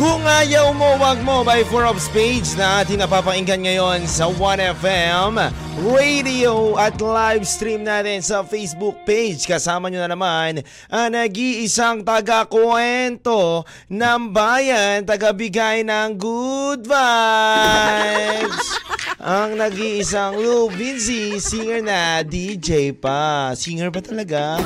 Kung 0.00 0.24
ayaw 0.24 0.72
mo, 0.72 0.96
wag 0.96 1.20
mo 1.20 1.44
by 1.44 1.60
Forbes 1.68 2.08
page 2.08 2.56
na 2.56 2.80
ating 2.80 3.04
napapakinggan 3.04 3.60
ngayon 3.60 4.08
sa 4.08 4.32
1FM 4.32 5.36
Radio 5.84 6.72
at 6.80 6.96
live 7.04 7.44
stream 7.44 7.84
natin 7.84 8.24
sa 8.24 8.40
Facebook 8.40 8.96
page. 9.04 9.44
Kasama 9.44 9.92
nyo 9.92 10.00
na 10.00 10.08
naman 10.08 10.64
ang 10.88 11.12
nag-iisang 11.12 12.00
taga-kwento 12.00 13.68
ng 13.92 14.32
bayan, 14.32 15.04
taga-bigay 15.04 15.84
ng 15.84 16.16
good 16.16 16.88
vibes. 16.88 18.66
ang 19.20 19.60
nag-iisang 19.60 20.32
Lou 20.40 20.72
Vinci, 20.72 21.36
singer 21.44 21.84
na, 21.84 22.24
DJ 22.24 22.96
pa. 22.96 23.52
Singer 23.52 23.92
ba 23.92 24.00
talaga? 24.00 24.64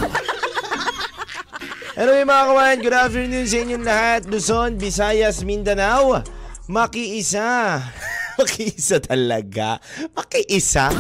Hello 1.94 2.10
mga 2.10 2.44
kawan, 2.50 2.76
good 2.82 2.96
afternoon 2.98 3.46
sa 3.46 3.58
inyong 3.62 3.86
lahat. 3.86 4.20
Luzon, 4.26 4.74
Visayas, 4.82 5.46
Mindanao. 5.46 6.26
Makiisa. 6.66 7.78
Makiisa 8.42 8.98
talaga. 8.98 9.78
Makiisa. 10.10 10.90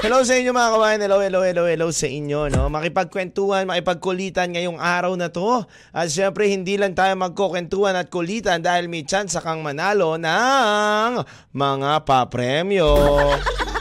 Hello 0.00 0.24
sa 0.24 0.32
inyo 0.32 0.48
mga 0.56 0.70
kawan. 0.72 0.98
Hello, 1.04 1.20
hello, 1.20 1.44
hello, 1.44 1.68
hello 1.68 1.92
sa 1.92 2.08
inyo. 2.08 2.48
No? 2.48 2.72
Makipagkwentuhan, 2.72 3.68
makipagkulitan 3.68 4.56
ngayong 4.56 4.80
araw 4.80 5.12
na 5.12 5.28
to. 5.28 5.68
At 5.92 6.08
syempre, 6.08 6.48
hindi 6.48 6.80
lang 6.80 6.96
tayo 6.96 7.12
magkukwentuhan 7.20 8.00
at 8.00 8.08
kulitan 8.08 8.64
dahil 8.64 8.88
may 8.88 9.04
chance 9.04 9.36
kang 9.44 9.60
manalo 9.60 10.16
ng 10.16 11.20
mga 11.52 11.90
papremyo. 12.08 12.96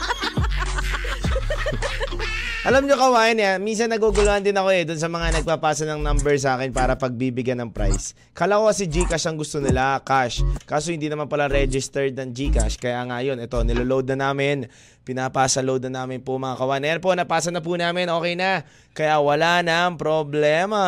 Alam 2.61 2.85
nyo 2.85 2.93
kawain 2.93 3.41
yan, 3.41 3.57
minsan 3.65 3.89
naguguluhan 3.89 4.45
din 4.45 4.53
ako 4.53 4.69
eh 4.69 4.85
dun 4.85 5.01
sa 5.01 5.09
mga 5.09 5.41
nagpapasa 5.41 5.81
ng 5.81 6.05
number 6.05 6.37
sa 6.37 6.61
akin 6.61 6.69
para 6.69 6.93
pagbibigyan 6.93 7.57
ng 7.57 7.73
price. 7.73 8.13
Kala 8.37 8.61
ko 8.61 8.69
kasi 8.69 8.85
Gcash 8.85 9.25
ang 9.25 9.33
gusto 9.33 9.57
nila, 9.57 9.97
cash. 10.05 10.45
Kaso 10.69 10.93
hindi 10.93 11.09
naman 11.09 11.25
pala 11.25 11.49
registered 11.49 12.13
ng 12.13 12.29
Gcash. 12.29 12.77
Kaya 12.77 13.01
nga 13.09 13.17
yun, 13.25 13.41
ito, 13.41 13.57
niloload 13.65 14.13
na 14.13 14.29
namin. 14.29 14.69
Pinapasa 15.01 15.65
load 15.65 15.89
na 15.89 16.05
namin 16.05 16.21
po 16.21 16.37
mga 16.37 16.61
kawan. 16.61 16.85
Ayan 16.85 17.01
po, 17.01 17.17
napasa 17.17 17.49
na 17.49 17.65
po 17.65 17.73
namin, 17.73 18.13
okay 18.13 18.37
na. 18.37 18.61
Kaya 18.93 19.17
wala 19.17 19.65
na 19.65 19.89
ang 19.89 19.97
problema. 19.97 20.85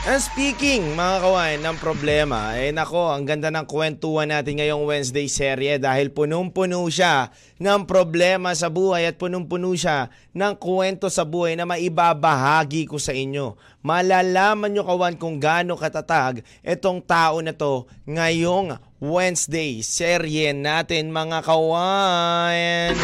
And 0.00 0.16
speaking, 0.16 0.96
mga 0.96 1.20
kawan, 1.20 1.58
ng 1.60 1.76
problema, 1.76 2.56
eh 2.56 2.72
nako, 2.72 3.12
ang 3.12 3.28
ganda 3.28 3.52
ng 3.52 3.68
kwentuhan 3.68 4.32
natin 4.32 4.56
ngayong 4.56 4.88
Wednesday 4.88 5.28
serye 5.28 5.76
dahil 5.76 6.08
punong-puno 6.08 6.88
siya 6.88 7.28
ng 7.60 7.84
problema 7.84 8.56
sa 8.56 8.72
buhay 8.72 9.04
at 9.04 9.20
punong-puno 9.20 9.76
siya 9.76 10.08
ng 10.32 10.56
kwento 10.56 11.12
sa 11.12 11.28
buhay 11.28 11.52
na 11.52 11.68
maibabahagi 11.68 12.88
ko 12.88 12.96
sa 12.96 13.12
inyo. 13.12 13.60
Malalaman 13.84 14.72
nyo 14.72 14.88
kawan 14.88 15.20
kung 15.20 15.36
gaano 15.36 15.76
katatag 15.76 16.48
itong 16.64 17.04
tao 17.04 17.44
na 17.44 17.52
to 17.52 17.84
ngayong 18.08 18.80
Wednesday 19.04 19.84
serye 19.84 20.56
natin 20.56 21.12
mga 21.12 21.44
kawan. 21.44 22.96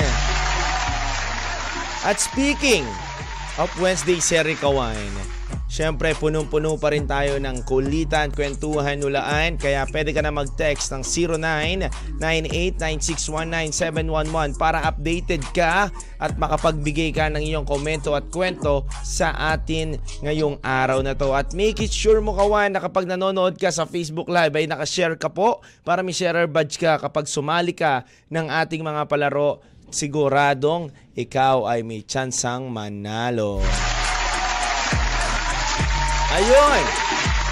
At 2.08 2.16
speaking 2.16 2.88
of 3.60 3.68
Wednesday 3.76 4.16
serye 4.16 4.56
kawan, 4.56 5.35
Siyempre, 5.66 6.14
punong-puno 6.14 6.78
pa 6.78 6.94
rin 6.94 7.10
tayo 7.10 7.42
ng 7.42 7.66
kulitan, 7.66 8.30
kwentuhan, 8.30 9.02
nulaan. 9.02 9.58
Kaya 9.58 9.82
pwede 9.90 10.14
ka 10.14 10.22
na 10.22 10.30
mag-text 10.30 10.94
ng 10.94 11.02
0998-9619711 12.22 14.54
para 14.54 14.86
updated 14.86 15.42
ka 15.50 15.90
at 16.22 16.38
makapagbigay 16.38 17.10
ka 17.10 17.26
ng 17.34 17.42
iyong 17.42 17.66
komento 17.66 18.14
at 18.14 18.30
kwento 18.30 18.86
sa 19.02 19.34
atin 19.34 19.98
ngayong 20.22 20.62
araw 20.62 21.02
na 21.02 21.18
to. 21.18 21.34
At 21.34 21.50
make 21.50 21.82
it 21.82 21.90
sure 21.90 22.22
mo 22.22 22.38
kawan 22.38 22.70
na 22.70 22.78
kapag 22.78 23.10
nanonood 23.10 23.58
ka 23.58 23.74
sa 23.74 23.90
Facebook 23.90 24.30
Live 24.30 24.54
ay 24.54 24.70
nakashare 24.70 25.18
ka 25.18 25.34
po 25.34 25.66
para 25.82 26.06
may 26.06 26.14
sharer 26.14 26.46
badge 26.46 26.78
ka 26.78 27.02
kapag 27.02 27.26
sumali 27.26 27.74
ka 27.74 28.06
ng 28.30 28.54
ating 28.54 28.86
mga 28.86 29.10
palaro 29.10 29.58
siguradong 29.90 30.94
ikaw 31.18 31.66
ay 31.66 31.82
may 31.82 32.06
tsansang 32.06 32.70
manalo. 32.70 33.58
Ayun! 36.36 36.84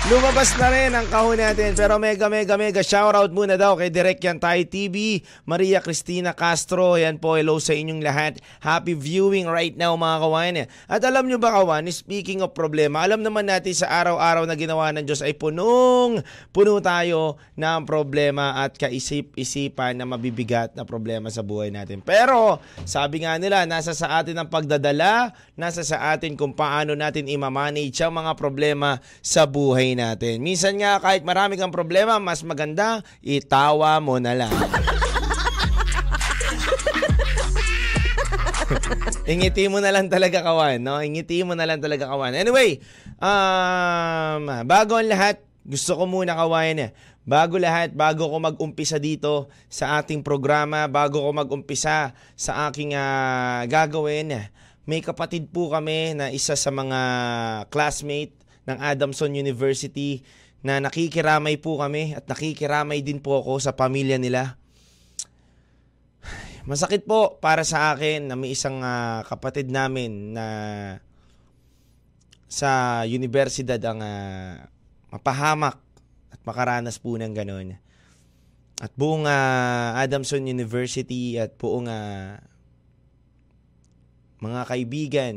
Lumabas 0.05 0.53
na 0.61 0.69
rin 0.69 0.93
ang 0.93 1.09
kahon 1.09 1.41
natin 1.41 1.73
pero 1.73 1.97
mega 1.97 2.29
mega 2.29 2.61
mega 2.61 2.85
shoutout 2.85 3.33
muna 3.33 3.57
daw 3.57 3.73
kay 3.73 3.89
Direk 3.89 4.21
Yan 4.21 4.37
Tayo 4.37 4.61
TV, 4.69 5.25
Maria 5.49 5.81
Cristina 5.81 6.37
Castro, 6.37 7.01
yan 7.01 7.17
po, 7.17 7.41
hello 7.41 7.57
sa 7.57 7.73
inyong 7.73 8.05
lahat. 8.05 8.37
Happy 8.61 8.93
viewing 8.93 9.49
right 9.49 9.73
now 9.81 9.97
mga 9.97 10.17
kawan. 10.21 10.55
At 10.93 11.01
alam 11.09 11.25
nyo 11.25 11.41
ba 11.41 11.57
kawan, 11.57 11.89
speaking 11.89 12.45
of 12.45 12.53
problema, 12.53 13.01
alam 13.01 13.25
naman 13.25 13.49
natin 13.49 13.73
sa 13.73 13.89
araw-araw 14.05 14.45
na 14.45 14.53
ginawa 14.61 14.93
ng 14.93 15.09
Diyos 15.09 15.25
ay 15.25 15.41
punong 15.41 16.21
puno 16.53 16.85
tayo 16.85 17.41
ng 17.57 17.89
problema 17.89 18.61
at 18.61 18.77
kaisip-isipan 18.77 19.97
na 19.97 20.05
mabibigat 20.05 20.77
na 20.77 20.85
problema 20.85 21.33
sa 21.33 21.41
buhay 21.41 21.73
natin. 21.73 22.05
Pero 22.05 22.61
sabi 22.85 23.25
nga 23.25 23.41
nila, 23.41 23.65
nasa 23.65 23.97
sa 23.97 24.21
atin 24.21 24.37
ang 24.37 24.53
pagdadala, 24.53 25.33
nasa 25.57 25.81
sa 25.81 26.13
atin 26.13 26.37
kung 26.37 26.53
paano 26.53 26.93
natin 26.93 27.25
imamanage 27.25 28.05
ang 28.05 28.13
mga 28.13 28.37
problema 28.37 29.01
sa 29.25 29.49
buhay 29.49 29.94
natin. 29.99 30.45
Minsan 30.45 30.79
nga 30.79 31.01
kahit 31.01 31.27
marami 31.27 31.59
kang 31.59 31.75
problema, 31.75 32.23
mas 32.23 32.47
maganda 32.47 33.03
itawa 33.25 33.99
mo 33.99 34.23
na 34.23 34.35
lang. 34.35 34.53
Ingiti 39.25 39.73
mo 39.73 39.81
na 39.81 39.89
lang 39.89 40.13
talaga 40.13 40.45
kawan, 40.45 40.85
no? 40.85 41.01
Ingiti 41.01 41.41
mo 41.43 41.57
na 41.57 41.65
lang 41.65 41.81
talaga 41.81 42.11
kawan. 42.11 42.37
Anyway, 42.37 42.77
um, 43.17 44.45
bago 44.69 45.01
ang 45.01 45.09
lahat, 45.09 45.41
gusto 45.65 45.97
ko 45.97 46.05
muna 46.05 46.37
kawan, 46.37 46.93
bago 47.25 47.57
lahat, 47.57 47.97
bago 47.97 48.29
ko 48.29 48.37
mag-umpisa 48.37 49.01
dito 49.01 49.49
sa 49.73 49.97
ating 50.01 50.21
programa, 50.21 50.85
bago 50.93 51.25
ko 51.25 51.33
mag-umpisa 51.33 52.13
sa 52.37 52.69
aking 52.69 52.93
uh, 52.93 53.65
gagawin, 53.65 54.45
may 54.85 55.01
kapatid 55.01 55.49
po 55.49 55.73
kami 55.73 56.13
na 56.13 56.29
isa 56.29 56.53
sa 56.53 56.69
mga 56.69 57.01
classmate 57.73 58.44
ng 58.65 58.79
Adamson 58.81 59.33
University 59.33 60.25
na 60.65 60.81
nakikiramay 60.81 61.61
po 61.61 61.77
kami 61.77 62.17
at 62.17 62.25
nakikiramay 62.25 63.05
din 63.05 63.21
po 63.21 63.45
ako 63.45 63.61
sa 63.61 63.77
pamilya 63.77 64.17
nila. 64.17 64.57
Masakit 66.71 67.05
po 67.05 67.37
para 67.37 67.69
sa 67.69 67.93
akin 67.93 68.33
na 68.33 68.35
may 68.37 68.57
isang 68.57 68.81
uh, 68.81 69.21
kapatid 69.29 69.69
namin 69.69 70.33
na 70.33 70.47
sa 72.49 73.03
universidad 73.05 73.83
ang 73.85 74.01
uh, 74.01 74.65
mapahamak 75.13 75.77
at 76.33 76.41
makaranas 76.49 76.97
po 76.97 77.19
ng 77.21 77.37
ganun. 77.37 77.77
At 78.81 78.91
buong 78.97 79.29
uh, 79.29 80.01
Adamson 80.01 80.49
University 80.49 81.37
at 81.37 81.55
buong 81.61 81.87
uh, 81.87 82.41
mga 84.41 84.61
kaibigan, 84.65 85.35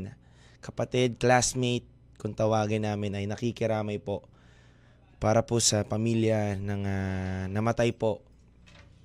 kapatid, 0.63 1.19
classmate, 1.19 1.96
kung 2.17 2.33
tawagin 2.33 2.85
namin 2.85 3.17
ay 3.17 3.25
nakikiramay 3.29 4.01
po 4.01 4.25
para 5.17 5.41
po 5.41 5.57
sa 5.57 5.81
pamilya 5.81 6.57
ng 6.57 6.81
uh, 6.85 7.43
namatay 7.49 7.93
po 7.93 8.21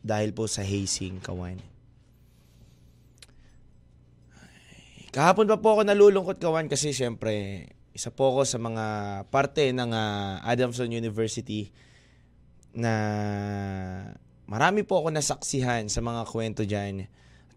dahil 0.05 0.35
po 0.37 0.45
sa 0.51 0.61
hazing 0.61 1.23
kawan. 1.23 1.57
Kahapon 5.13 5.45
pa 5.45 5.61
po 5.61 5.77
ako 5.77 5.83
nalulungkot 5.85 6.41
kawan 6.41 6.73
kasi 6.73 6.97
syempre 6.97 7.69
isa 7.93 8.09
po 8.09 8.33
ako 8.33 8.49
sa 8.49 8.57
mga 8.57 8.85
parte 9.29 9.69
ng 9.69 9.93
uh, 9.93 10.41
Adamson 10.41 10.89
University 10.89 11.69
na 12.73 12.93
marami 14.49 14.81
po 14.89 15.05
ako 15.05 15.13
nasaksihan 15.13 15.93
sa 15.93 16.01
mga 16.01 16.25
kwento 16.25 16.65
dyan. 16.65 17.05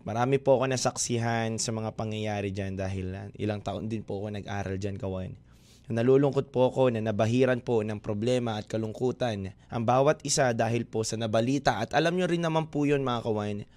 Marami 0.03 0.37
po 0.37 0.59
ako 0.59 0.69
nasaksihan 0.69 1.55
sa 1.55 1.71
mga 1.71 1.95
pangyayari 1.95 2.51
dyan 2.51 2.75
dahil 2.75 3.07
uh, 3.15 3.31
ilang 3.39 3.63
taon 3.63 3.87
din 3.87 4.03
po 4.03 4.19
ako 4.19 4.35
nag-aral 4.35 4.75
dyan 4.75 4.99
kawan. 4.99 5.44
Nalulungkot 5.85 6.49
po 6.49 6.73
ako 6.73 6.89
na 6.89 7.01
nabahiran 7.05 7.61
po 7.61 7.85
ng 7.85 8.01
problema 8.01 8.57
at 8.57 8.65
kalungkutan 8.65 9.53
ang 9.69 9.83
bawat 9.85 10.17
isa 10.25 10.49
dahil 10.57 10.89
po 10.89 11.05
sa 11.05 11.13
nabalita 11.13 11.77
at 11.77 11.93
alam 11.93 12.17
nyo 12.17 12.25
rin 12.25 12.41
naman 12.41 12.73
po 12.73 12.89
yun 12.89 13.05
mga 13.05 13.21
kawan 13.21 13.69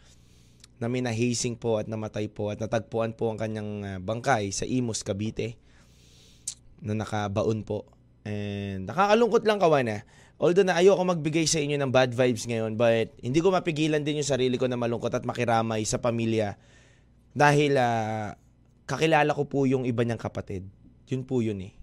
na 0.81 0.87
may 0.89 1.05
nahasing 1.05 1.61
po 1.61 1.77
at 1.77 1.85
namatay 1.85 2.33
po 2.33 2.49
at 2.49 2.65
natagpuan 2.65 3.13
po 3.13 3.29
ang 3.29 3.37
kanyang 3.37 4.01
bangkay 4.01 4.49
sa 4.57 4.65
Imus, 4.65 5.05
Cavite 5.05 5.61
na 6.81 6.97
nakabaon 6.97 7.67
po. 7.67 7.85
And 8.25 8.89
nakakalungkot 8.89 9.45
lang 9.45 9.61
kawan 9.61 9.93
ah. 9.93 10.03
Although 10.39 10.65
na 10.65 10.79
ayoko 10.79 11.03
magbigay 11.03 11.51
sa 11.51 11.59
inyo 11.59 11.77
ng 11.77 11.91
bad 11.91 12.15
vibes 12.15 12.47
ngayon, 12.47 12.79
but 12.79 13.11
hindi 13.21 13.43
ko 13.43 13.51
mapigilan 13.51 14.07
din 14.07 14.23
yung 14.23 14.31
sarili 14.31 14.55
ko 14.55 14.71
na 14.71 14.79
malungkot 14.79 15.11
at 15.11 15.27
makiramay 15.27 15.83
sa 15.83 15.99
pamilya 15.99 16.55
dahil 17.35 17.75
ah, 17.77 18.39
kakilala 18.87 19.35
ko 19.35 19.45
po 19.45 19.67
yung 19.67 19.85
iba 19.85 20.07
niyang 20.07 20.23
kapatid. 20.23 20.65
Yun 21.11 21.27
po 21.27 21.43
yun 21.43 21.59
eh. 21.61 21.78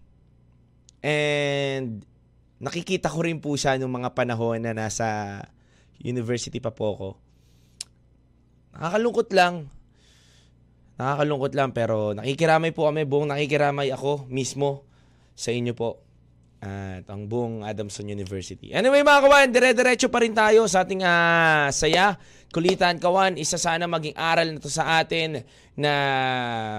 And 1.06 2.02
nakikita 2.58 3.14
ko 3.14 3.22
rin 3.22 3.38
po 3.38 3.54
siya 3.54 3.78
nung 3.78 3.94
mga 3.94 4.18
panahon 4.18 4.58
na 4.58 4.74
nasa 4.74 5.38
university 6.02 6.58
pa 6.58 6.74
po 6.74 6.98
ako. 6.98 7.10
Nakakalungkot 8.74 9.30
lang. 9.38 9.70
Nakakalungkot 10.98 11.54
lang 11.54 11.70
pero 11.78 12.18
nakikiramay 12.18 12.74
po 12.74 12.90
kami, 12.90 13.06
buong 13.06 13.30
nakikiramay 13.30 13.94
ako 13.94 14.26
mismo 14.34 14.90
sa 15.38 15.54
inyo 15.54 15.78
po 15.78 16.02
at 16.66 17.06
ang 17.06 17.30
buong 17.30 17.62
Adamson 17.62 18.10
University. 18.10 18.74
Anyway 18.74 19.06
mga 19.06 19.22
kawan, 19.22 19.48
dire-diretso 19.54 20.10
pa 20.10 20.26
rin 20.26 20.34
tayo 20.34 20.66
sa 20.66 20.82
ating 20.82 21.06
ah, 21.06 21.70
saya. 21.70 22.18
Kulitan 22.50 22.98
kawan, 22.98 23.38
isa 23.38 23.60
sana 23.62 23.86
maging 23.86 24.16
aral 24.18 24.56
na 24.56 24.60
to 24.64 24.72
sa 24.72 24.98
atin 24.98 25.46
na 25.78 25.94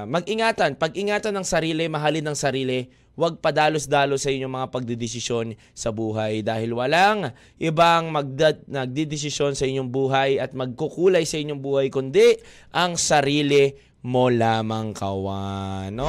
mag-ingatan, 0.08 0.74
pag-ingatan 0.74 1.36
ng 1.36 1.46
sarili, 1.46 1.84
mahalin 1.86 2.26
ng 2.26 2.38
sarili, 2.38 2.88
huwag 3.16 3.40
padalos-dalos 3.40 4.22
sa 4.22 4.30
inyong 4.30 4.52
mga 4.52 4.68
pagdidesisyon 4.70 5.56
sa 5.72 5.90
buhay 5.90 6.44
dahil 6.44 6.76
walang 6.76 7.32
ibang 7.56 8.12
magda- 8.12 8.60
nagdidesisyon 8.68 9.56
sa 9.56 9.64
inyong 9.64 9.88
buhay 9.88 10.36
at 10.36 10.52
magkukulay 10.52 11.24
sa 11.24 11.40
inyong 11.40 11.58
buhay 11.58 11.88
kundi 11.88 12.36
ang 12.76 13.00
sarili 13.00 13.72
mo 14.06 14.30
lamang 14.30 14.94
kawan, 14.94 15.90
no? 15.90 16.06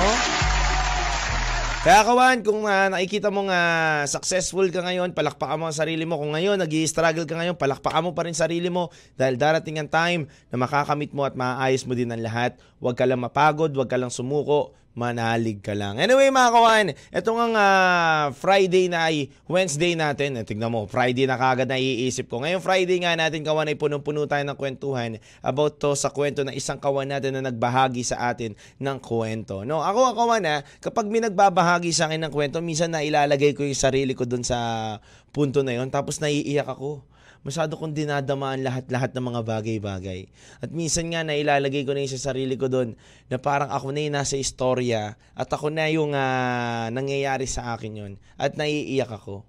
Kaya 1.88 2.04
kawan, 2.04 2.44
kung 2.44 2.68
ah, 2.68 2.92
nakikita 2.92 3.32
mo 3.32 3.48
nga 3.48 4.04
successful 4.12 4.68
ka 4.68 4.84
ngayon, 4.84 5.16
palakpakan 5.16 5.56
mo 5.56 5.66
ang 5.72 5.78
sarili 5.78 6.04
mo. 6.04 6.20
Kung 6.20 6.36
ngayon 6.36 6.60
nag 6.60 6.74
struggle 6.84 7.24
ka 7.24 7.40
ngayon, 7.40 7.56
palakpakan 7.56 8.04
mo 8.04 8.12
pa 8.12 8.28
rin 8.28 8.36
sarili 8.36 8.68
mo 8.68 8.92
dahil 9.16 9.40
darating 9.40 9.80
ang 9.80 9.88
time 9.88 10.22
na 10.52 10.60
makakamit 10.60 11.16
mo 11.16 11.24
at 11.24 11.40
maaayos 11.40 11.88
mo 11.88 11.96
din 11.96 12.12
ang 12.12 12.20
lahat. 12.20 12.60
Huwag 12.84 13.00
ka 13.00 13.08
lang 13.08 13.24
mapagod, 13.24 13.72
huwag 13.72 13.88
ka 13.88 13.96
lang 13.96 14.12
sumuko, 14.12 14.76
manalig 14.98 15.62
ka 15.62 15.78
lang. 15.78 16.02
Anyway 16.02 16.34
mga 16.34 16.50
kawan, 16.50 16.86
ito 16.98 17.30
nga 17.30 17.46
ah, 17.54 18.26
Friday 18.34 18.90
na 18.90 19.14
ay 19.14 19.30
Wednesday 19.46 19.94
natin. 19.94 20.42
Eh, 20.42 20.44
tignan 20.44 20.74
mo, 20.74 20.90
Friday 20.90 21.30
na 21.30 21.38
kagad 21.38 21.70
naiisip 21.70 22.26
ko. 22.26 22.42
Ngayon 22.42 22.66
Friday 22.66 22.98
nga 23.06 23.14
natin 23.14 23.46
kawan 23.46 23.70
ay 23.70 23.78
punong-puno 23.78 24.26
tayo 24.26 24.42
ng 24.42 24.58
kwentuhan 24.58 25.22
about 25.46 25.78
to 25.78 25.94
sa 25.94 26.10
kwento 26.10 26.42
ng 26.42 26.58
isang 26.58 26.82
kawan 26.82 27.06
natin 27.06 27.38
na 27.38 27.46
nagbahagi 27.46 28.02
sa 28.02 28.34
atin 28.34 28.58
ng 28.82 28.98
kwento. 28.98 29.62
No, 29.62 29.86
ako 29.86 30.18
kawan 30.18 30.42
na, 30.42 30.66
kapag 30.82 31.06
may 31.06 31.22
nagbabahagi 31.22 31.94
sa 31.94 32.10
akin 32.10 32.26
ng 32.26 32.34
kwento, 32.34 32.58
minsan 32.66 32.90
na 32.90 33.06
ilalagay 33.06 33.54
ko 33.54 33.62
yung 33.62 33.78
sarili 33.78 34.18
ko 34.18 34.26
dun 34.26 34.42
sa 34.42 34.98
punto 35.30 35.62
na 35.62 35.78
yon 35.78 35.94
tapos 35.94 36.18
naiiyak 36.18 36.66
ako 36.66 37.06
masyado 37.42 37.80
kong 37.80 37.94
dinadamaan 37.96 38.62
lahat-lahat 38.62 39.16
ng 39.16 39.26
mga 39.34 39.42
bagay-bagay. 39.46 40.20
At 40.64 40.70
minsan 40.74 41.10
nga 41.14 41.24
nailalagay 41.24 41.88
ko 41.88 41.96
na 41.96 42.04
yung 42.04 42.14
sa 42.14 42.32
sarili 42.32 42.60
ko 42.60 42.68
doon 42.68 42.98
na 43.28 43.38
parang 43.38 43.72
ako 43.72 43.96
na 43.96 44.04
yung 44.04 44.16
nasa 44.16 44.36
istorya 44.36 45.16
at 45.38 45.50
ako 45.50 45.72
na 45.72 45.88
yung 45.88 46.12
ah, 46.14 46.92
nangyayari 46.92 47.46
sa 47.46 47.74
akin 47.78 47.94
yon 47.94 48.14
at 48.36 48.56
naiiyak 48.56 49.10
ako. 49.10 49.48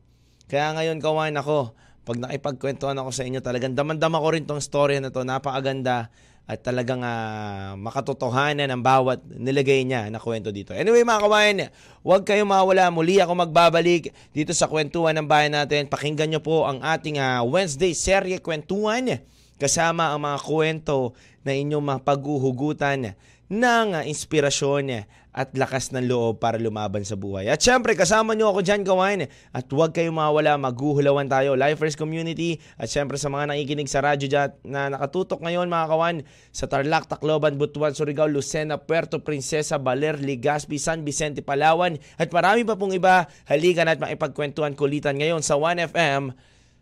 Kaya 0.49 0.73
ngayon 0.77 0.99
kawan 1.03 1.37
ako, 1.37 1.77
pag 2.09 2.17
nakipagkwentuhan 2.25 2.97
ako 2.97 3.13
sa 3.13 3.29
inyo, 3.29 3.45
talagang 3.45 3.77
damandama 3.77 4.17
ko 4.17 4.33
rin 4.33 4.49
tong 4.49 4.65
storya 4.65 4.97
na 4.97 5.13
to, 5.13 5.29
napakaganda 5.29 6.09
at 6.49 6.65
talagang 6.65 7.05
ah, 7.05 7.77
makatotohanan 7.77 8.73
ang 8.73 8.81
bawat 8.81 9.21
nilagay 9.29 9.85
niya 9.85 10.09
na 10.09 10.17
kwento 10.17 10.49
dito. 10.49 10.73
Anyway 10.73 11.05
mga 11.05 11.21
kawain, 11.21 11.59
huwag 12.01 12.25
kayong 12.25 12.49
mawala. 12.49 12.89
Muli 12.89 13.21
ako 13.21 13.37
magbabalik 13.37 14.17
dito 14.33 14.57
sa 14.57 14.65
kwentuhan 14.65 15.13
ng 15.21 15.29
bayan 15.29 15.61
natin. 15.61 15.93
Pakinggan 15.93 16.33
nyo 16.33 16.41
po 16.41 16.65
ang 16.65 16.81
ating 16.81 17.21
ah, 17.21 17.45
Wednesday 17.45 17.93
serye 17.93 18.41
kwentuhan 18.41 19.21
kasama 19.61 20.17
ang 20.17 20.25
mga 20.25 20.41
kwento 20.41 21.13
na 21.45 21.53
inyong 21.53 21.85
mapaghuhugutan 21.85 23.13
ng 23.53 23.87
ah, 23.93 24.05
inspirasyon 24.09 25.05
at 25.39 25.55
lakas 25.55 25.95
ng 25.95 26.11
loob 26.11 26.43
para 26.43 26.59
lumaban 26.59 27.07
sa 27.07 27.15
buhay. 27.15 27.47
At 27.47 27.63
syempre, 27.63 27.95
kasama 27.95 28.35
nyo 28.35 28.51
ako 28.51 28.67
dyan, 28.67 28.83
kawain. 28.83 29.31
At 29.55 29.71
huwag 29.71 29.95
kayong 29.95 30.19
mawala, 30.19 30.59
maghuhulawan 30.59 31.31
tayo. 31.31 31.55
Lifers 31.55 31.95
Community. 31.95 32.59
At 32.75 32.91
syempre 32.91 33.23
sa 33.23 33.31
mga 33.31 33.55
nakikinig 33.55 33.87
sa 33.87 34.03
radyo 34.03 34.27
dyan 34.27 34.51
na 34.67 34.91
nakatutok 34.91 35.39
ngayon, 35.39 35.71
mga 35.71 35.87
kawan, 35.95 36.17
sa 36.51 36.67
Tarlac, 36.67 37.07
Tacloban, 37.07 37.55
Butuan, 37.55 37.95
Surigao, 37.95 38.27
Lucena, 38.27 38.83
Puerto 38.83 39.23
Princesa, 39.23 39.79
Baler, 39.79 40.19
Legazpi, 40.19 40.75
San 40.83 41.07
Vicente, 41.07 41.39
Palawan, 41.39 42.03
at 42.19 42.27
marami 42.35 42.67
pa 42.67 42.75
pong 42.75 42.99
iba. 42.99 43.31
Halika 43.47 43.87
na 43.87 43.95
at 43.95 44.03
makipagkwentuhan 44.03 44.75
kulitan 44.75 45.23
ngayon 45.23 45.47
sa 45.47 45.55
1FM 45.55 46.35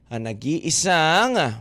ang 0.06 0.23
nag-iisang 0.23 1.61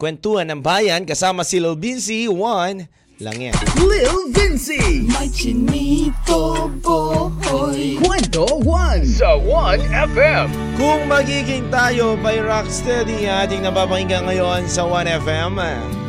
kwentuhan 0.00 0.48
ng 0.48 0.64
bayan 0.64 1.04
kasama 1.04 1.44
si 1.44 1.60
Lil 1.60 1.76
Vinci, 1.76 2.24
1 2.24 2.99
lang 3.20 3.36
yan. 3.36 3.56
Lil 3.76 4.32
Vinci. 4.32 5.04
My 5.12 5.28
chinito 5.28 6.72
boy. 6.80 8.00
Kwento 8.00 8.48
1 8.64 9.04
sa 9.04 9.36
1FM. 9.36 10.48
Kung 10.80 11.04
magiging 11.04 11.68
tayo 11.68 12.16
by 12.16 12.40
Rocksteady 12.40 13.28
ating 13.28 13.68
napapakinggan 13.68 14.24
ngayon 14.24 14.64
sa 14.64 14.88
1FM, 14.88 15.60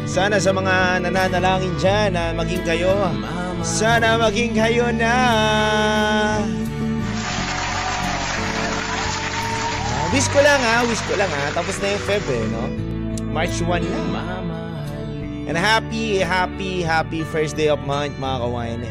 sana 0.07 0.39
sa 0.39 0.55
mga 0.55 1.03
nananalangin 1.03 1.75
dyan 1.75 2.15
na 2.15 2.31
maging 2.31 2.63
kayo, 2.63 2.95
sana 3.59 4.15
maging 4.15 4.55
kayo 4.55 4.87
na. 4.95 5.11
Ah, 5.11 6.39
Wish 10.11 10.27
ko 10.27 10.43
lang 10.43 10.59
ha, 10.59 10.83
wish 10.87 11.03
ko 11.07 11.15
lang 11.15 11.31
ha. 11.31 11.55
Tapos 11.55 11.75
na 11.79 11.91
yung 11.91 12.03
Feb 12.03 12.23
eh, 12.27 12.43
no? 12.51 12.63
March 13.31 13.59
1 13.63 13.83
na. 14.11 14.70
And 15.51 15.59
happy, 15.59 16.23
happy, 16.23 16.79
happy 16.79 17.27
first 17.27 17.59
day 17.59 17.67
of 17.67 17.83
month 17.83 18.15
mga 18.23 18.37
kawain. 18.39 18.87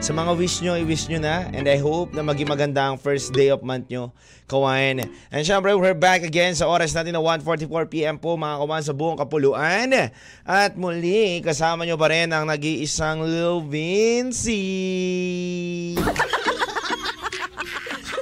Sa 0.00 0.16
mga 0.16 0.32
wish 0.32 0.64
nyo, 0.64 0.72
i-wish 0.80 1.12
nyo 1.12 1.20
na. 1.20 1.44
And 1.52 1.68
I 1.68 1.76
hope 1.76 2.16
na 2.16 2.24
maging 2.24 2.48
maganda 2.48 2.88
ang 2.88 2.96
first 2.96 3.36
day 3.36 3.52
of 3.52 3.60
month 3.60 3.92
nyo, 3.92 4.16
kawain. 4.48 5.04
And 5.28 5.44
syempre, 5.44 5.76
we're 5.76 5.92
back 5.92 6.24
again 6.24 6.56
sa 6.56 6.72
oras 6.72 6.96
natin 6.96 7.12
na 7.12 7.20
1.44pm 7.20 8.16
po 8.16 8.40
mga 8.40 8.64
kawan 8.64 8.80
sa 8.80 8.96
buong 8.96 9.20
kapuluan. 9.20 9.92
At 10.48 10.80
muli, 10.80 11.44
kasama 11.44 11.84
nyo 11.84 12.00
pa 12.00 12.08
rin 12.08 12.32
ang 12.32 12.48
nag-iisang 12.48 13.20
Lil 13.20 13.60
Vinci. 13.68 14.64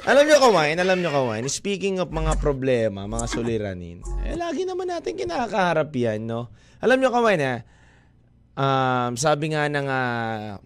Alam 0.09 0.27
nyo 0.27 0.51
kawain, 0.51 0.75
alam 0.81 0.99
nyo 0.99 1.13
kawain, 1.13 1.45
speaking 1.47 2.01
of 2.01 2.09
mga 2.09 2.41
problema, 2.41 3.05
mga 3.05 3.29
suliranin, 3.29 4.01
eh 4.25 4.33
lagi 4.33 4.65
naman 4.65 4.89
natin 4.89 5.13
kinakaharap 5.13 5.93
yan, 5.93 6.25
no? 6.25 6.49
Alam 6.79 7.03
nyo 7.03 7.11
kawain 7.11 7.43
ha, 7.43 7.55
um, 8.55 9.19
sabi 9.19 9.51
nga 9.51 9.67
ng, 9.67 9.87
ah, 9.87 10.57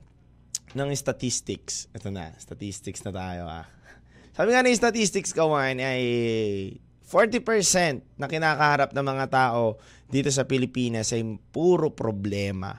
ng 0.77 0.89
statistics, 0.93 1.89
ito 1.93 2.13
na, 2.13 2.33
statistics 2.37 3.01
na 3.01 3.11
tayo 3.13 3.43
ah. 3.49 3.65
Sabi 4.33 4.53
nga 4.53 4.65
ng 4.65 4.73
statistics 4.73 5.33
kawain 5.33 5.77
ay 5.77 6.01
40% 7.05 8.17
na 8.17 8.25
kinakaharap 8.25 8.89
ng 8.93 9.05
mga 9.05 9.25
tao 9.29 9.77
dito 10.09 10.33
sa 10.33 10.49
Pilipinas 10.49 11.13
ay 11.13 11.21
puro 11.53 11.93
problema. 11.93 12.73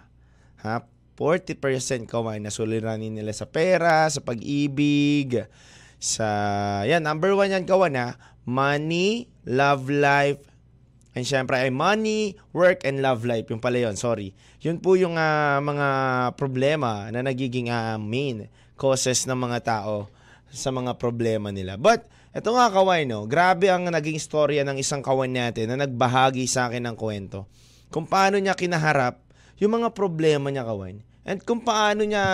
Ha? 0.66 0.82
40% 1.14 2.10
kawain 2.10 2.42
na 2.42 2.50
suliranin 2.50 3.14
nila 3.14 3.30
sa 3.30 3.46
pera, 3.46 4.10
sa 4.10 4.18
pag-ibig, 4.18 5.46
sa 6.04 6.26
yan 6.84 7.00
number 7.00 7.32
one 7.32 7.48
yan 7.48 7.64
kawan 7.64 7.96
ha 7.96 8.20
money 8.44 9.24
love 9.48 9.88
life 9.88 10.36
and 11.14 11.24
syempre 11.24 11.56
ay 11.56 11.70
money 11.70 12.34
work 12.50 12.82
and 12.82 12.98
love 13.00 13.22
life. 13.22 13.46
Yung 13.48 13.62
pala 13.62 13.78
yun 13.78 13.94
sorry. 13.94 14.34
Yun 14.60 14.82
po 14.82 14.98
yung 14.98 15.14
ah, 15.14 15.62
mga 15.62 15.88
problema 16.34 17.08
na 17.14 17.22
nagiging 17.22 17.70
ah, 17.70 17.96
main 17.96 18.50
causes 18.74 19.24
ng 19.24 19.38
mga 19.38 19.58
tao 19.62 20.10
sa 20.50 20.74
mga 20.74 20.98
problema 20.98 21.54
nila. 21.54 21.78
But 21.78 22.10
eto 22.34 22.54
nga 22.58 22.66
kaway 22.70 23.06
no? 23.06 23.30
Grabe 23.30 23.70
ang 23.70 23.86
naging 23.86 24.18
storya 24.18 24.66
ng 24.66 24.78
isang 24.82 25.00
kawan 25.00 25.30
natin 25.30 25.70
na 25.70 25.86
nagbahagi 25.86 26.50
sa 26.50 26.66
akin 26.66 26.82
ng 26.90 26.96
kwento 26.98 27.46
kung 27.94 28.10
paano 28.10 28.42
niya 28.42 28.58
kinaharap 28.58 29.22
yung 29.62 29.78
mga 29.78 29.94
problema 29.94 30.50
niya 30.50 30.66
kawan 30.66 30.98
and 31.22 31.38
kung 31.46 31.62
paano 31.62 32.02
niya 32.02 32.26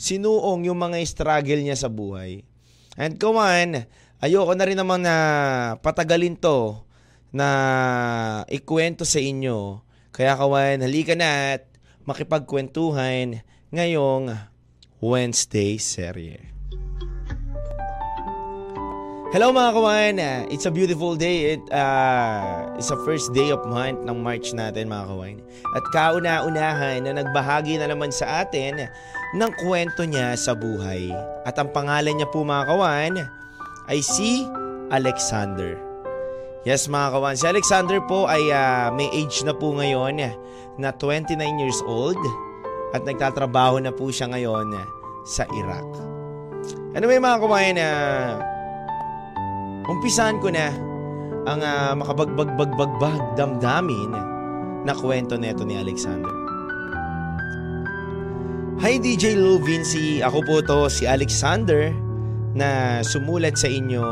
sinuong 0.00 0.64
yung 0.64 0.78
mga 0.80 0.96
struggle 1.04 1.60
niya 1.60 1.76
sa 1.76 1.92
buhay. 1.92 2.46
And 2.96 3.20
kawan, 3.20 3.84
ayoko 4.24 4.56
na 4.56 4.64
rin 4.64 4.78
naman 4.78 5.04
na 5.04 5.14
patagalin 5.84 6.38
to 6.38 6.80
na 7.32 7.48
ikwento 8.48 9.04
sa 9.04 9.20
inyo. 9.20 9.84
Kaya 10.12 10.34
kawan, 10.34 10.82
halika 10.82 11.14
na 11.14 11.60
at 11.60 11.64
makipagkwentuhan 12.08 13.44
ngayong 13.68 14.32
Wednesday 14.98 15.76
serye. 15.76 16.48
Hello 19.28 19.52
mga 19.52 19.70
kawan, 19.76 20.14
Uh, 20.16 20.48
it's 20.48 20.64
a 20.64 20.72
beautiful 20.72 21.12
day. 21.12 21.52
It, 21.52 21.64
uh, 21.68 22.72
it's 22.80 22.88
a 22.88 22.96
first 23.04 23.28
day 23.36 23.52
of 23.52 23.60
month 23.68 24.00
ng 24.08 24.24
March 24.24 24.56
natin 24.56 24.88
mga 24.88 25.04
kawan. 25.04 25.36
At 25.76 25.84
kauna-unahan 25.92 27.04
na 27.04 27.12
nagbahagi 27.20 27.76
na 27.76 27.92
naman 27.92 28.08
sa 28.08 28.48
atin 28.48 28.88
ng 29.36 29.52
kwento 29.60 30.08
niya 30.08 30.32
sa 30.32 30.56
buhay. 30.56 31.12
At 31.44 31.60
ang 31.60 31.76
pangalan 31.76 32.16
niya 32.16 32.32
po 32.32 32.40
mga 32.40 32.72
kawan 32.72 33.12
ay 33.92 34.00
si 34.00 34.48
Alexander. 34.88 35.87
Yes 36.68 36.84
mga 36.84 37.16
kawan, 37.16 37.32
si 37.32 37.48
Alexander 37.48 37.96
po 38.04 38.28
ay 38.28 38.52
uh, 38.52 38.92
may 38.92 39.08
age 39.16 39.40
na 39.40 39.56
po 39.56 39.72
ngayon 39.72 40.20
na 40.76 40.88
29 41.00 41.32
years 41.56 41.80
old 41.88 42.20
at 42.92 43.08
nagtatrabaho 43.08 43.80
na 43.80 43.88
po 43.88 44.12
siya 44.12 44.28
ngayon 44.28 44.76
sa 45.24 45.48
Iraq. 45.48 45.88
Ano 46.92 47.08
may 47.08 47.16
mga 47.16 47.40
kawan 47.40 47.72
na 47.72 47.88
uh, 47.88 49.88
umpisan 49.88 50.44
ko 50.44 50.52
na 50.52 50.68
ang 51.48 51.64
uh, 51.64 52.04
makabagbagbagbagbag 52.04 53.40
damdamin 53.40 54.12
na 54.84 54.92
kwento 54.92 55.40
neto 55.40 55.64
ni 55.64 55.72
Alexander. 55.72 56.36
Hi 58.84 59.00
DJ 59.00 59.40
Lou 59.40 59.56
Vinci, 59.56 60.20
ako 60.20 60.44
po 60.44 60.60
to 60.60 60.92
si 60.92 61.08
Alexander 61.08 61.96
na 62.52 63.00
sumulat 63.00 63.56
sa 63.56 63.72
inyo 63.72 64.04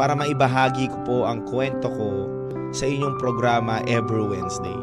para 0.00 0.16
maibahagi 0.16 0.88
ko 0.88 0.98
po 1.04 1.16
ang 1.28 1.44
kwento 1.44 1.92
ko 1.92 2.24
sa 2.72 2.88
inyong 2.88 3.20
programa 3.20 3.84
every 3.84 4.24
Wednesday. 4.24 4.80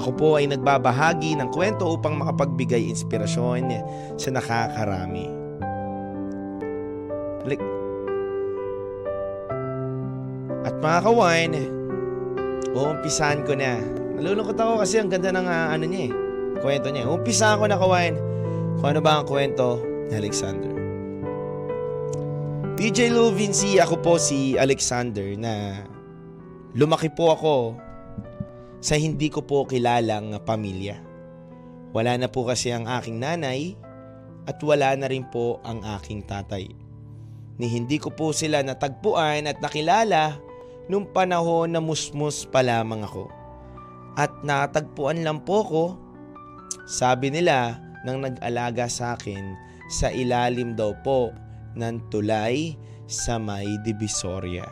Ako 0.00 0.16
po 0.16 0.28
ay 0.40 0.48
nagbabahagi 0.48 1.36
ng 1.36 1.52
kwento 1.52 1.84
upang 1.84 2.16
makapagbigay 2.16 2.88
inspirasyon 2.88 3.68
sa 4.16 4.32
nakakarami. 4.32 5.28
At 10.64 10.72
mga 10.80 11.00
kawan, 11.04 11.52
uumpisahan 12.72 13.44
ko 13.44 13.52
na. 13.52 13.76
Nalulungkot 14.16 14.56
ako 14.56 14.80
kasi 14.80 15.04
ang 15.04 15.12
ganda 15.12 15.36
ng 15.36 15.44
uh, 15.44 15.76
ano 15.76 15.84
niya 15.84 16.08
eh 16.08 16.12
kwento 16.64 16.88
niya. 16.88 17.04
Umpisa 17.04 17.60
ko 17.60 17.68
na 17.68 17.76
kawain 17.76 18.16
kung 18.80 18.96
ano 18.96 19.04
ba 19.04 19.20
ang 19.20 19.28
kwento 19.28 19.84
ni 20.08 20.16
Alexander. 20.16 20.73
DJ 22.84 23.16
Lou 23.16 23.32
Vinci, 23.32 23.80
ako 23.80 23.96
po 24.04 24.12
si 24.20 24.60
Alexander 24.60 25.24
na 25.40 25.80
lumaki 26.76 27.08
po 27.08 27.32
ako 27.32 27.80
sa 28.84 29.00
hindi 29.00 29.32
ko 29.32 29.40
po 29.40 29.64
kilalang 29.64 30.36
pamilya. 30.44 31.00
Wala 31.96 32.20
na 32.20 32.28
po 32.28 32.44
kasi 32.44 32.76
ang 32.76 32.84
aking 32.84 33.24
nanay 33.24 33.72
at 34.44 34.60
wala 34.60 34.92
na 35.00 35.08
rin 35.08 35.24
po 35.32 35.64
ang 35.64 35.80
aking 35.96 36.28
tatay. 36.28 36.76
Ni 37.56 37.72
hindi 37.72 37.96
ko 37.96 38.12
po 38.12 38.36
sila 38.36 38.60
natagpuan 38.60 39.48
at 39.48 39.64
nakilala 39.64 40.36
nung 40.92 41.08
panahon 41.08 41.72
na 41.72 41.80
musmus 41.80 42.44
pa 42.44 42.60
lamang 42.60 43.00
ako. 43.00 43.32
At 44.12 44.44
natagpuan 44.44 45.24
lang 45.24 45.40
po 45.40 45.64
ko 45.64 45.84
sabi 46.84 47.32
nila 47.32 47.80
nang 48.04 48.20
nag-alaga 48.20 48.92
sa 48.92 49.16
akin 49.16 49.56
sa 49.88 50.12
ilalim 50.12 50.76
daw 50.76 50.92
po 51.00 51.32
ng 51.76 52.10
tulay 52.10 52.74
sa 53.04 53.36
may 53.36 53.66
divisoria. 53.84 54.64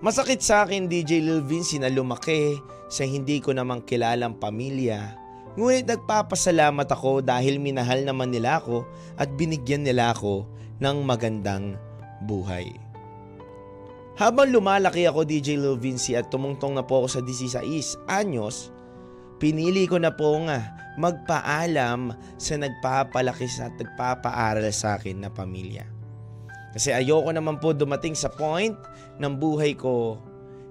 Masakit 0.00 0.40
sa 0.40 0.64
akin 0.64 0.88
DJ 0.88 1.20
Lil 1.20 1.44
Vinci 1.44 1.76
na 1.76 1.92
lumaki 1.92 2.56
sa 2.88 3.04
hindi 3.04 3.38
ko 3.38 3.52
namang 3.52 3.84
kilalang 3.84 4.40
pamilya 4.40 5.20
ngunit 5.58 5.86
nagpapasalamat 5.86 6.86
ako 6.86 7.26
dahil 7.26 7.58
minahal 7.58 8.06
naman 8.06 8.30
nila 8.30 8.62
ako 8.62 8.86
at 9.18 9.28
binigyan 9.34 9.82
nila 9.82 10.14
ako 10.14 10.46
ng 10.78 10.96
magandang 11.02 11.74
buhay. 12.24 12.70
Habang 14.14 14.52
lumalaki 14.52 15.08
ako 15.08 15.24
DJ 15.24 15.56
Lil 15.56 15.80
Vinci 15.80 16.12
at 16.12 16.28
tumungtong 16.28 16.76
na 16.76 16.84
po 16.84 17.02
ako 17.02 17.08
sa 17.08 17.20
16 17.24 18.04
anyos, 18.04 18.68
Pinili 19.40 19.88
ko 19.88 19.96
na 19.96 20.12
po 20.12 20.36
nga 20.44 20.76
magpaalam 21.00 22.12
sa 22.36 22.54
nagpapalaki 22.60 23.48
sa 23.48 23.72
at 23.72 23.74
nagpapaaral 23.80 24.68
sa 24.68 25.00
akin 25.00 25.24
na 25.24 25.32
pamilya. 25.32 25.88
Kasi 26.76 26.92
ayoko 26.92 27.32
naman 27.32 27.56
po 27.56 27.72
dumating 27.72 28.12
sa 28.12 28.28
point 28.28 28.76
ng 29.16 29.34
buhay 29.40 29.74
ko 29.74 30.20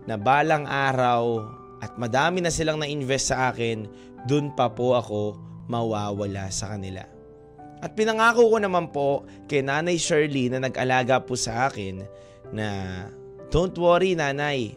na 0.05 0.15
balang 0.15 0.69
araw 0.69 1.43
at 1.81 1.97
madami 1.97 2.45
na 2.45 2.53
silang 2.53 2.79
na-invest 2.79 3.33
sa 3.33 3.51
akin, 3.51 3.89
dun 4.29 4.53
pa 4.53 4.69
po 4.69 4.95
ako 4.95 5.35
mawawala 5.65 6.47
sa 6.53 6.77
kanila. 6.77 7.03
At 7.79 7.95
pinangako 7.95 8.51
ko 8.51 8.57
naman 8.59 8.91
po 8.91 9.23
kay 9.47 9.63
Nanay 9.63 9.95
Shirley 9.95 10.51
na 10.51 10.59
nag-alaga 10.59 11.23
po 11.23 11.39
sa 11.39 11.71
akin 11.71 12.03
na 12.51 12.67
don't 13.49 13.75
worry 13.79 14.13
nanay, 14.19 14.75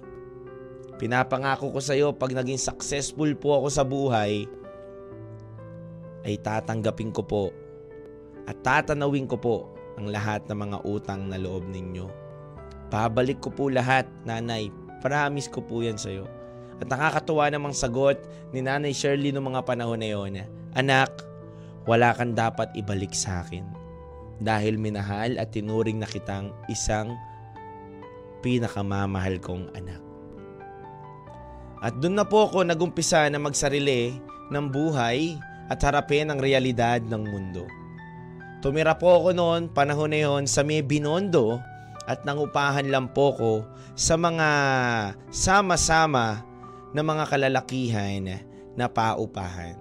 Pinapangako 1.02 1.74
ko 1.74 1.82
sa 1.82 1.98
iyo 1.98 2.14
pag 2.14 2.30
naging 2.30 2.62
successful 2.62 3.26
po 3.34 3.58
ako 3.58 3.68
sa 3.74 3.82
buhay, 3.82 4.46
ay 6.22 6.38
tatanggapin 6.38 7.10
ko 7.10 7.26
po 7.26 7.50
at 8.46 8.54
tatanawin 8.62 9.26
ko 9.26 9.34
po 9.34 9.56
ang 9.98 10.14
lahat 10.14 10.46
ng 10.46 10.54
mga 10.54 10.78
utang 10.86 11.26
na 11.26 11.42
loob 11.42 11.66
ninyo. 11.66 12.06
Pabalik 12.86 13.42
ko 13.42 13.50
po 13.50 13.66
lahat, 13.66 14.06
nanay. 14.22 14.70
Promise 15.02 15.50
ko 15.50 15.58
po 15.66 15.82
yan 15.82 15.98
sa 15.98 16.12
iyo. 16.12 16.30
At 16.78 16.86
nakakatuwa 16.86 17.50
namang 17.50 17.74
sagot 17.74 18.22
ni 18.54 18.62
Nanay 18.62 18.94
Shirley 18.94 19.34
noong 19.34 19.54
mga 19.54 19.62
panahon 19.66 19.98
na 19.98 20.10
yon. 20.10 20.38
Anak, 20.78 21.10
wala 21.86 22.14
kang 22.14 22.34
dapat 22.34 22.70
ibalik 22.78 23.10
sa 23.10 23.42
akin. 23.42 23.66
Dahil 24.38 24.78
minahal 24.78 25.38
at 25.38 25.50
tinuring 25.50 25.98
na 25.98 26.06
kitang 26.06 26.54
isang 26.70 27.14
pinakamamahal 28.42 29.38
kong 29.42 29.70
anak. 29.74 30.01
At 31.82 31.98
doon 31.98 32.14
na 32.14 32.22
po 32.22 32.46
ako 32.46 32.62
nagumpisa 32.62 33.26
na 33.26 33.42
magsarili 33.42 34.22
ng 34.54 34.66
buhay 34.70 35.34
at 35.66 35.82
harapin 35.82 36.30
ang 36.30 36.38
realidad 36.38 37.02
ng 37.02 37.22
mundo. 37.26 37.66
Tumira 38.62 38.94
po 38.94 39.18
ako 39.18 39.34
noon, 39.34 39.66
panahon 39.74 40.14
na 40.14 40.22
yon 40.22 40.46
sa 40.46 40.62
may 40.62 40.86
binondo 40.86 41.58
at 42.06 42.22
nangupahan 42.22 42.86
lang 42.86 43.10
po 43.10 43.34
ko 43.34 43.52
sa 43.98 44.14
mga 44.14 44.48
sama-sama 45.34 46.46
na 46.94 47.02
mga 47.02 47.26
kalalakihan 47.26 48.38
na 48.78 48.86
paupahan. 48.86 49.74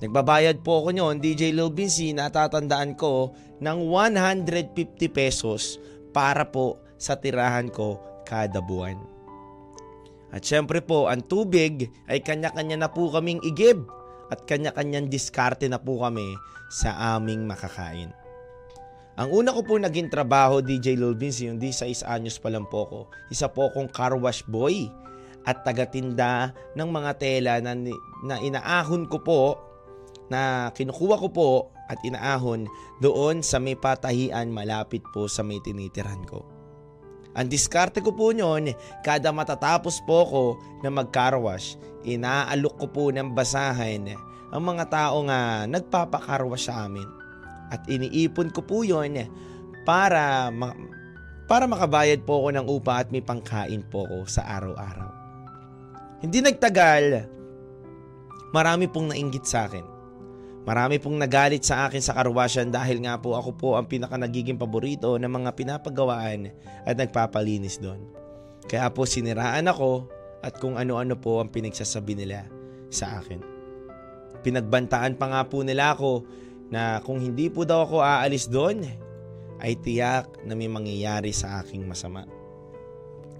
Nagbabayad 0.00 0.64
po 0.64 0.80
ako 0.80 0.96
noon, 0.96 1.20
DJ 1.20 1.52
Lil 1.52 1.68
Binsi, 1.68 2.16
natatandaan 2.16 2.96
ko 2.96 3.36
ng 3.60 3.78
150 3.86 5.12
pesos 5.12 5.76
para 6.16 6.48
po 6.48 6.80
sa 6.96 7.20
tirahan 7.20 7.68
ko 7.68 8.00
kada 8.24 8.64
buwan. 8.64 9.11
At 10.32 10.48
syempre 10.48 10.80
po, 10.80 11.12
ang 11.12 11.20
tubig 11.28 11.92
ay 12.08 12.24
kanya-kanya 12.24 12.80
na 12.80 12.88
po 12.88 13.12
kaming 13.12 13.44
igib 13.44 13.84
at 14.32 14.48
kanya-kanyang 14.48 15.12
diskarte 15.12 15.68
na 15.68 15.76
po 15.76 16.00
kami 16.00 16.24
sa 16.72 17.16
aming 17.16 17.44
makakain. 17.44 18.16
Ang 19.20 19.28
una 19.28 19.52
ko 19.52 19.60
po 19.60 19.76
naging 19.76 20.08
trabaho, 20.08 20.64
DJ 20.64 20.96
Lulvins, 20.96 21.36
yung 21.44 21.60
di 21.60 21.68
sa 21.68 21.84
anyos 22.08 22.40
pa 22.40 22.48
lang 22.48 22.64
po 22.64 22.88
ko. 22.88 23.00
Isa 23.28 23.52
po 23.52 23.68
akong 23.68 23.92
car 23.92 24.16
wash 24.16 24.40
boy 24.48 24.88
at 25.44 25.60
tagatinda 25.68 26.56
ng 26.72 26.88
mga 26.88 27.12
tela 27.20 27.60
na, 27.60 27.76
na 28.24 28.40
inaahon 28.40 29.04
ko 29.12 29.20
po, 29.20 29.42
na 30.32 30.72
kinukuha 30.72 31.20
ko 31.20 31.28
po 31.28 31.50
at 31.92 32.00
inaahon 32.00 32.64
doon 33.04 33.44
sa 33.44 33.60
may 33.60 33.76
patahian 33.76 34.48
malapit 34.48 35.04
po 35.12 35.28
sa 35.28 35.44
may 35.44 35.60
tinitiran 35.60 36.24
ko. 36.24 36.51
Ang 37.32 37.48
diskarte 37.48 38.04
ko 38.04 38.12
po 38.12 38.28
nyon, 38.32 38.76
kada 39.00 39.32
matatapos 39.32 40.04
po 40.04 40.28
ko 40.28 40.44
na 40.84 40.92
magkarwash, 40.92 41.80
inaalok 42.04 42.76
ko 42.76 42.86
po 42.92 43.04
ng 43.08 43.32
basahin 43.32 44.12
ang 44.52 44.62
mga 44.68 44.84
tao 44.92 45.24
nga 45.24 45.64
nagpapakarwash 45.64 46.68
sa 46.68 46.84
amin. 46.84 47.08
At 47.72 47.88
iniipon 47.88 48.52
ko 48.52 48.60
po 48.60 48.84
yon 48.84 49.16
para, 49.88 50.52
ma- 50.52 50.76
para 51.48 51.64
makabayad 51.64 52.20
po 52.28 52.44
ako 52.44 52.48
ng 52.52 52.66
upa 52.68 53.00
at 53.00 53.08
may 53.08 53.24
pangkain 53.24 53.80
po 53.88 54.04
ko 54.04 54.28
sa 54.28 54.44
araw-araw. 54.60 55.08
Hindi 56.20 56.44
nagtagal, 56.44 57.26
marami 58.52 58.86
pong 58.92 59.16
nainggit 59.16 59.48
sa 59.48 59.66
akin. 59.66 59.91
Marami 60.62 61.02
pong 61.02 61.18
nagalit 61.18 61.66
sa 61.66 61.90
akin 61.90 61.98
sa 61.98 62.14
karwasyan 62.14 62.70
dahil 62.70 63.02
nga 63.02 63.18
po 63.18 63.34
ako 63.34 63.50
po 63.58 63.68
ang 63.74 63.90
pinaka 63.90 64.14
nagiging 64.14 64.54
paborito 64.54 65.18
ng 65.18 65.26
mga 65.26 65.50
pinapagawaan 65.58 66.54
at 66.86 66.94
nagpapalinis 66.94 67.82
doon. 67.82 67.98
Kaya 68.70 68.86
po 68.94 69.02
siniraan 69.02 69.66
ako 69.66 70.06
at 70.38 70.54
kung 70.62 70.78
ano-ano 70.78 71.18
po 71.18 71.42
ang 71.42 71.50
pinagsasabi 71.50 72.14
nila 72.14 72.46
sa 72.94 73.18
akin. 73.18 73.42
Pinagbantaan 74.46 75.18
pa 75.18 75.26
nga 75.34 75.42
po 75.50 75.66
nila 75.66 75.98
ako 75.98 76.22
na 76.70 77.02
kung 77.02 77.18
hindi 77.18 77.50
po 77.50 77.66
daw 77.66 77.82
ako 77.82 77.98
aalis 77.98 78.46
doon, 78.46 78.86
ay 79.62 79.78
tiyak 79.78 80.42
na 80.42 80.58
may 80.58 80.66
mangyayari 80.66 81.30
sa 81.30 81.62
aking 81.62 81.86
masama. 81.86 82.26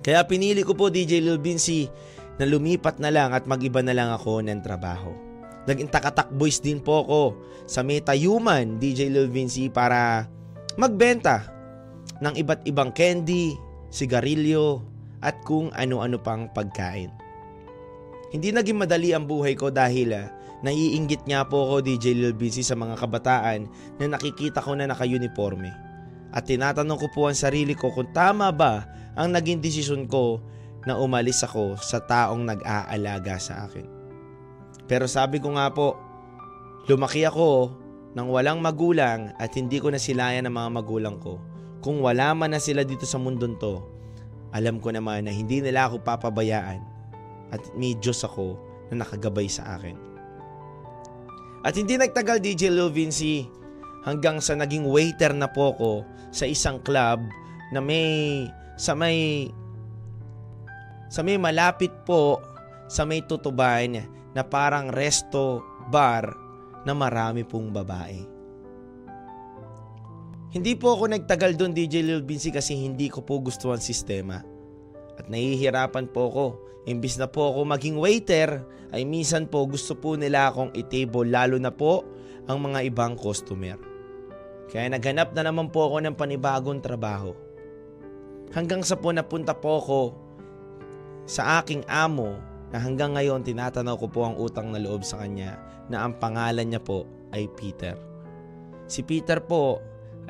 Kaya 0.02 0.22
pinili 0.26 0.62
ko 0.62 0.74
po 0.74 0.90
DJ 0.90 1.18
Lil 1.22 1.42
Binsi 1.42 1.86
na 2.38 2.46
lumipat 2.46 3.02
na 3.02 3.10
lang 3.10 3.34
at 3.34 3.46
magiba 3.46 3.82
na 3.82 3.94
lang 3.94 4.10
ako 4.10 4.42
ng 4.42 4.62
trabaho. 4.62 5.31
Naging 5.62 5.90
takatak 5.90 6.34
boys 6.34 6.58
din 6.58 6.82
po 6.82 7.06
ako 7.06 7.22
sa 7.70 7.86
Meta 7.86 8.10
Human 8.18 8.82
DJ 8.82 9.06
Lil 9.06 9.30
Vinci 9.30 9.70
para 9.70 10.26
magbenta 10.74 11.46
ng 12.18 12.34
iba't 12.34 12.66
ibang 12.66 12.90
candy, 12.90 13.54
sigarilyo 13.90 14.82
at 15.22 15.38
kung 15.46 15.70
ano-ano 15.70 16.18
pang 16.18 16.50
pagkain. 16.50 17.14
Hindi 18.34 18.50
naging 18.50 18.80
madali 18.80 19.14
ang 19.14 19.28
buhay 19.28 19.54
ko 19.54 19.70
dahil 19.70 20.16
uh, 20.16 20.26
naiinggit 20.66 21.28
nga 21.30 21.46
po 21.46 21.68
ako 21.68 21.86
DJ 21.86 22.16
Lil 22.16 22.34
Vinci 22.34 22.66
sa 22.66 22.74
mga 22.74 22.98
kabataan 22.98 23.70
na 24.02 24.06
nakikita 24.18 24.58
ko 24.58 24.74
na 24.74 24.90
naka-uniforme. 24.90 25.70
At 26.32 26.48
tinatanong 26.48 26.96
ko 26.96 27.06
po 27.12 27.20
ang 27.28 27.36
sarili 27.36 27.76
ko 27.76 27.92
kung 27.92 28.08
tama 28.10 28.50
ba 28.50 28.88
ang 29.14 29.30
naging 29.30 29.60
desisyon 29.60 30.08
ko 30.08 30.40
na 30.88 30.98
umalis 30.98 31.44
ako 31.44 31.76
sa 31.78 32.02
taong 32.02 32.42
nag-aalaga 32.48 33.36
sa 33.38 33.68
akin. 33.68 34.01
Pero 34.92 35.08
sabi 35.08 35.40
ko 35.40 35.56
nga 35.56 35.72
po, 35.72 35.96
lumaki 36.84 37.24
ako 37.24 37.72
nang 38.12 38.28
walang 38.28 38.60
magulang 38.60 39.32
at 39.40 39.56
hindi 39.56 39.80
ko 39.80 39.88
nasilayan 39.88 40.44
ng 40.44 40.52
mga 40.52 40.68
magulang 40.68 41.16
ko. 41.16 41.40
Kung 41.80 42.04
wala 42.04 42.36
man 42.36 42.52
na 42.52 42.60
sila 42.60 42.84
dito 42.84 43.08
sa 43.08 43.16
mundong 43.16 43.56
to, 43.56 43.80
alam 44.52 44.84
ko 44.84 44.92
naman 44.92 45.24
na 45.24 45.32
hindi 45.32 45.64
nila 45.64 45.88
ako 45.88 46.04
papabayaan 46.04 46.84
at 47.56 47.72
may 47.72 47.96
Diyos 47.96 48.20
ako 48.20 48.60
na 48.92 49.00
nakagabay 49.00 49.48
sa 49.48 49.80
akin. 49.80 49.96
At 51.64 51.72
hindi 51.72 51.96
nagtagal 51.96 52.44
DJ 52.44 52.68
Lil 52.68 52.92
Vinci 52.92 53.48
hanggang 54.04 54.44
sa 54.44 54.60
naging 54.60 54.84
waiter 54.84 55.32
na 55.32 55.48
po 55.48 55.72
ko 55.72 55.92
sa 56.28 56.44
isang 56.44 56.84
club 56.84 57.24
na 57.72 57.80
may 57.80 58.44
sa 58.76 58.92
may 58.92 59.48
sa 61.08 61.24
may 61.24 61.40
malapit 61.40 61.96
po 62.04 62.44
sa 62.92 63.08
may 63.08 63.24
tutuban 63.24 64.20
na 64.32 64.42
parang 64.44 64.88
resto 64.92 65.60
bar 65.88 66.32
na 66.82 66.92
marami 66.96 67.44
pong 67.46 67.70
babae. 67.70 68.20
Hindi 70.52 70.76
po 70.76 70.92
ako 70.96 71.16
nagtagal 71.16 71.56
doon 71.56 71.72
DJ 71.72 72.04
Lil 72.04 72.20
Vinci 72.28 72.52
kasi 72.52 72.76
hindi 72.76 73.08
ko 73.08 73.24
po 73.24 73.40
gusto 73.40 73.72
ang 73.72 73.80
sistema. 73.80 74.44
At 75.16 75.32
nahihirapan 75.32 76.12
po 76.12 76.28
ako. 76.28 76.46
Imbis 76.84 77.16
na 77.16 77.30
po 77.30 77.48
ako 77.48 77.64
maging 77.64 77.96
waiter, 77.96 78.60
ay 78.92 79.08
minsan 79.08 79.48
po 79.48 79.64
gusto 79.64 79.96
po 79.96 80.18
nila 80.18 80.52
akong 80.52 80.76
itable 80.76 81.24
lalo 81.24 81.56
na 81.56 81.72
po 81.72 82.04
ang 82.44 82.60
mga 82.68 82.84
ibang 82.84 83.16
customer. 83.16 83.80
Kaya 84.68 84.92
naghanap 84.92 85.32
na 85.32 85.48
naman 85.48 85.72
po 85.72 85.88
ako 85.88 86.04
ng 86.04 86.16
panibagong 86.18 86.84
trabaho. 86.84 87.32
Hanggang 88.52 88.84
sa 88.84 89.00
po 89.00 89.08
napunta 89.08 89.56
po 89.56 89.80
ako 89.80 90.00
sa 91.24 91.64
aking 91.64 91.80
amo 91.88 92.51
na 92.72 92.80
hanggang 92.80 93.12
ngayon 93.14 93.44
tinatanaw 93.44 94.00
ko 94.00 94.08
po 94.08 94.24
ang 94.24 94.40
utang 94.40 94.72
na 94.72 94.80
loob 94.80 95.04
sa 95.04 95.20
kanya 95.20 95.60
na 95.92 96.08
ang 96.08 96.16
pangalan 96.16 96.72
niya 96.72 96.80
po 96.80 97.04
ay 97.36 97.44
Peter. 97.52 97.94
Si 98.88 99.04
Peter 99.04 99.38
po 99.44 99.78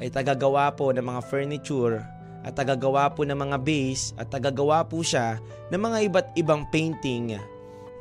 ay 0.02 0.10
tagagawa 0.10 0.74
po 0.74 0.90
ng 0.90 1.06
mga 1.06 1.22
furniture 1.30 2.02
at 2.42 2.58
tagagawa 2.58 3.14
po 3.14 3.22
ng 3.22 3.38
mga 3.38 3.58
base 3.62 4.10
at 4.18 4.26
tagagawa 4.26 4.82
po 4.82 5.06
siya 5.06 5.38
ng 5.70 5.78
mga 5.78 5.98
iba't 6.10 6.28
ibang 6.34 6.66
painting 6.74 7.38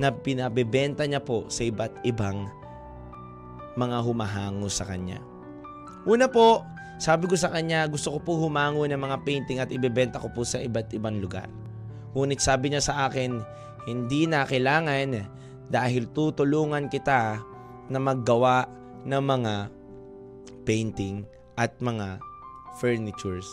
na 0.01 0.09
pinabebenta 0.09 1.05
niya 1.05 1.21
po 1.21 1.45
sa 1.45 1.61
iba't 1.61 2.01
ibang 2.01 2.49
mga 3.77 3.97
humahango 4.01 4.65
sa 4.65 4.89
kanya. 4.89 5.21
Una 6.09 6.25
po, 6.25 6.65
sabi 6.97 7.29
ko 7.29 7.37
sa 7.37 7.53
kanya 7.53 7.85
gusto 7.85 8.09
ko 8.17 8.19
po 8.21 8.31
humango 8.41 8.81
ng 8.89 8.97
mga 8.97 9.17
painting 9.21 9.61
at 9.61 9.69
ibebenta 9.69 10.17
ko 10.17 10.33
po 10.33 10.41
sa 10.41 10.57
iba't 10.57 10.89
ibang 10.97 11.21
lugar. 11.21 11.45
Ngunit 12.17 12.41
sabi 12.41 12.73
niya 12.73 12.81
sa 12.81 13.05
akin, 13.07 13.39
hindi 13.89 14.29
na 14.29 14.45
kailangan 14.45 15.25
dahil 15.71 16.11
tutulungan 16.11 16.91
kita 16.91 17.41
na 17.87 17.99
maggawa 17.99 18.67
ng 19.07 19.23
mga 19.23 19.55
painting 20.67 21.25
at 21.57 21.73
mga 21.81 22.21
furnitures. 22.77 23.47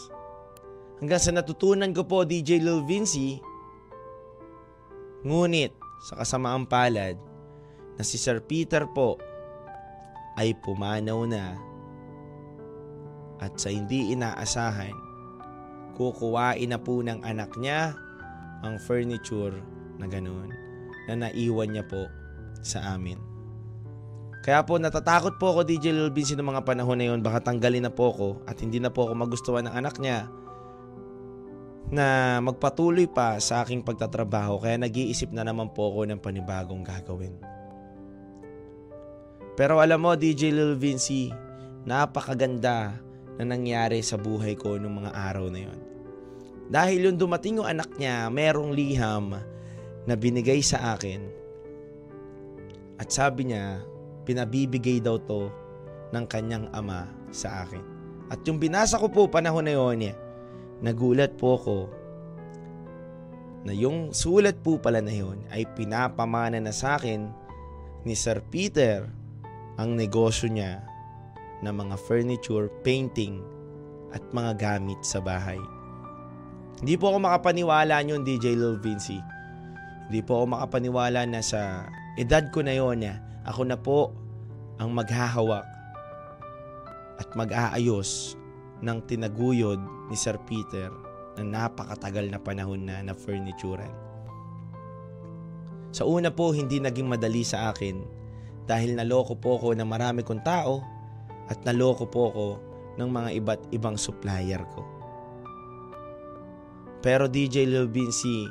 Hanggang 0.98 1.22
sa 1.22 1.30
natutunan 1.30 1.94
ko 1.94 2.02
po 2.02 2.26
DJ 2.26 2.58
Lil 2.58 2.82
Vinci, 2.82 3.38
ngunit 5.22 5.72
sa 6.02 6.18
kasamaang 6.22 6.66
palad 6.66 7.14
na 7.98 8.02
si 8.02 8.18
Sir 8.18 8.42
Peter 8.42 8.86
po 8.86 9.18
ay 10.38 10.54
pumanaw 10.62 11.26
na 11.26 11.58
at 13.38 13.54
sa 13.58 13.70
hindi 13.70 14.14
inaasahan, 14.14 14.94
kukuwain 15.94 16.70
na 16.70 16.78
po 16.78 16.98
ng 17.02 17.22
anak 17.22 17.54
niya 17.58 17.94
ang 18.66 18.78
furniture 18.82 19.54
na 19.98 20.06
ganun 20.06 20.50
na 21.10 21.28
naiwan 21.28 21.74
niya 21.74 21.84
po 21.84 22.06
sa 22.62 22.94
amin. 22.94 23.18
Kaya 24.44 24.64
po 24.64 24.78
natatakot 24.80 25.36
po 25.36 25.52
ako 25.52 25.60
DJ 25.66 25.92
Lil 25.92 26.14
Vinci 26.14 26.32
ng 26.38 26.46
mga 26.46 26.64
panahon 26.64 26.96
na 26.96 27.10
yun 27.12 27.20
baka 27.20 27.52
tanggalin 27.52 27.84
na 27.84 27.92
po 27.92 28.14
ako 28.14 28.28
at 28.48 28.56
hindi 28.62 28.78
na 28.78 28.88
po 28.88 29.04
ako 29.10 29.12
magustuhan 29.18 29.66
ng 29.66 29.74
anak 29.74 29.98
niya 29.98 30.30
na 31.88 32.38
magpatuloy 32.44 33.08
pa 33.08 33.40
sa 33.40 33.64
aking 33.64 33.80
pagtatrabaho 33.80 34.60
kaya 34.60 34.76
nag-iisip 34.76 35.32
na 35.32 35.44
naman 35.44 35.72
po 35.72 35.92
ako 35.92 36.08
ng 36.08 36.20
panibagong 36.20 36.84
gagawin. 36.84 37.36
Pero 39.58 39.82
alam 39.82 39.98
mo 39.98 40.14
DJ 40.14 40.54
Lil 40.54 40.78
Vinci, 40.78 41.32
napakaganda 41.82 42.94
na 43.40 43.44
nangyari 43.44 44.04
sa 44.06 44.14
buhay 44.14 44.54
ko 44.54 44.78
nung 44.78 45.02
mga 45.02 45.12
araw 45.12 45.50
na 45.50 45.60
yon. 45.66 45.80
Dahil 46.68 47.10
yung 47.10 47.18
dumating 47.18 47.58
yung 47.58 47.68
anak 47.68 47.90
niya, 47.96 48.28
merong 48.28 48.76
liham 48.76 49.34
na 50.08 50.16
binigay 50.16 50.64
sa 50.64 50.96
akin. 50.96 51.20
At 52.96 53.12
sabi 53.12 53.52
niya, 53.52 53.84
pinabibigay 54.24 55.04
daw 55.04 55.20
to 55.20 55.52
ng 56.16 56.24
kanyang 56.24 56.72
ama 56.72 57.04
sa 57.28 57.68
akin. 57.68 57.84
At 58.32 58.40
yung 58.48 58.56
binasa 58.56 58.96
ko 58.96 59.12
po 59.12 59.28
panahon 59.28 59.68
na 59.68 59.76
yun, 59.76 60.16
nagulat 60.80 61.36
po 61.36 61.60
ako 61.60 61.78
na 63.68 63.76
yung 63.76 64.16
sulat 64.16 64.56
po 64.64 64.80
pala 64.80 65.04
na 65.04 65.12
yun 65.12 65.44
ay 65.52 65.68
pinapamana 65.76 66.56
na 66.56 66.72
sa 66.72 66.96
akin 66.96 67.28
ni 68.08 68.16
Sir 68.16 68.40
Peter 68.48 69.04
ang 69.76 69.92
negosyo 69.92 70.48
niya 70.48 70.80
ng 71.60 71.74
mga 71.74 71.96
furniture, 72.06 72.72
painting 72.80 73.44
at 74.14 74.22
mga 74.32 74.56
gamit 74.56 75.00
sa 75.04 75.20
bahay. 75.20 75.58
Hindi 76.78 76.94
po 76.94 77.10
ako 77.10 77.18
makapaniwala 77.28 78.06
yun, 78.06 78.22
DJ 78.22 78.54
Lil 78.54 78.78
Vinci. 78.78 79.37
Hindi 80.08 80.24
po 80.24 80.40
ako 80.40 80.56
makapaniwala 80.56 81.28
na 81.28 81.44
sa 81.44 81.84
edad 82.16 82.48
ko 82.48 82.64
na 82.64 82.72
yon 82.72 83.04
ako 83.44 83.62
na 83.68 83.76
po 83.76 84.16
ang 84.80 84.96
maghahawak 84.96 85.68
at 87.20 87.28
mag-aayos 87.36 88.40
ng 88.80 88.98
tinaguyod 89.04 89.76
ni 90.08 90.16
Sir 90.16 90.40
Peter 90.48 90.88
na 91.36 91.68
napakatagal 91.68 92.32
na 92.32 92.40
panahon 92.40 92.88
na 92.88 93.04
na 93.04 93.12
furniturean. 93.12 93.92
Sa 95.92 96.04
una 96.04 96.32
po, 96.32 96.52
hindi 96.52 96.78
naging 96.78 97.08
madali 97.08 97.42
sa 97.42 97.72
akin 97.72 97.96
dahil 98.68 98.96
naloko 98.96 99.36
po 99.36 99.56
ako 99.56 99.76
ng 99.76 99.88
marami 99.88 100.20
kong 100.20 100.44
tao 100.44 100.84
at 101.48 101.60
naloko 101.64 102.04
po 102.04 102.20
ako 102.32 102.46
ng 103.00 103.08
mga 103.08 103.30
iba't 103.40 103.62
ibang 103.72 103.96
supplier 103.96 104.60
ko. 104.76 104.84
Pero 107.00 107.30
DJ 107.30 107.64
Lil 107.64 107.88
Vinci, 107.88 108.44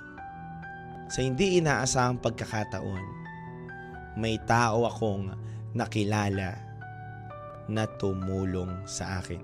sa 1.07 1.23
hindi 1.23 1.59
inaasahang 1.59 2.19
pagkakataon, 2.19 3.03
may 4.19 4.35
tao 4.43 4.83
akong 4.83 5.31
nakilala 5.71 6.57
na 7.67 7.83
tumulong 7.99 8.83
sa 8.87 9.19
akin. 9.19 9.43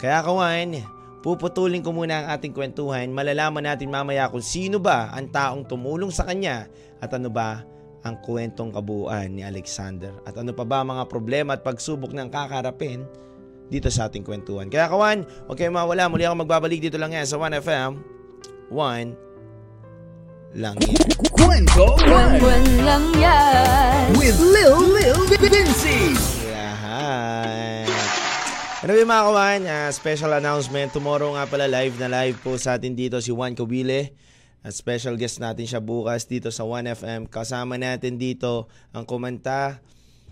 Kaya 0.00 0.24
kawan, 0.24 0.80
puputulin 1.20 1.84
ko 1.84 1.92
muna 1.92 2.24
ang 2.24 2.26
ating 2.38 2.56
kwentuhan. 2.56 3.12
Malalaman 3.12 3.68
natin 3.68 3.92
mamaya 3.92 4.32
kung 4.32 4.44
sino 4.44 4.80
ba 4.80 5.12
ang 5.12 5.28
taong 5.28 5.68
tumulong 5.68 6.08
sa 6.08 6.24
kanya 6.24 6.68
at 7.00 7.12
ano 7.12 7.28
ba 7.28 7.64
ang 8.00 8.16
kwentong 8.24 8.72
kabuuan 8.72 9.36
ni 9.36 9.44
Alexander. 9.44 10.16
At 10.24 10.40
ano 10.40 10.56
pa 10.56 10.64
ba 10.64 10.80
mga 10.80 11.04
problema 11.12 11.52
at 11.52 11.60
pagsubok 11.60 12.16
ng 12.16 12.32
kakarapin 12.32 13.04
dito 13.68 13.92
sa 13.92 14.08
ating 14.08 14.24
kwentuhan. 14.24 14.72
Kaya 14.72 14.88
kawan, 14.88 15.28
huwag 15.44 15.56
kayong 15.60 15.76
mawala. 15.76 16.08
Muli 16.08 16.24
ako 16.24 16.48
magbabalik 16.48 16.80
dito 16.80 16.96
lang 16.96 17.12
yan 17.12 17.28
sa 17.28 17.36
1FM. 17.36 18.00
1 18.72 19.29
lang 20.54 20.74
yan. 20.82 21.08
Kwento 21.30 21.94
One, 22.10 22.42
1 22.42 22.42
one 22.42 22.70
lang 22.82 23.04
yan. 23.14 24.18
with 24.18 24.34
Lil 24.42 24.82
Lil 24.90 25.18
Vinci. 25.30 26.14
Lahat. 26.50 27.86
Ano 28.80 28.90
ba 28.90 29.04
mga 29.04 29.24
kawan? 29.28 29.60
Ah, 29.68 29.90
special 29.92 30.32
announcement. 30.34 30.90
Tomorrow 30.90 31.36
nga 31.38 31.46
pala 31.46 31.70
live 31.70 31.94
na 32.00 32.08
live 32.10 32.40
po 32.40 32.56
sa 32.56 32.74
atin 32.74 32.96
dito 32.96 33.20
si 33.22 33.30
Juan 33.30 33.54
Cobile. 33.54 34.16
At 34.60 34.76
special 34.76 35.16
guest 35.16 35.40
natin 35.40 35.64
siya 35.64 35.80
bukas 35.80 36.28
dito 36.28 36.52
sa 36.52 36.66
1FM. 36.66 37.30
Kasama 37.30 37.80
natin 37.80 38.20
dito 38.20 38.68
ang 38.92 39.06
kumanta 39.06 39.80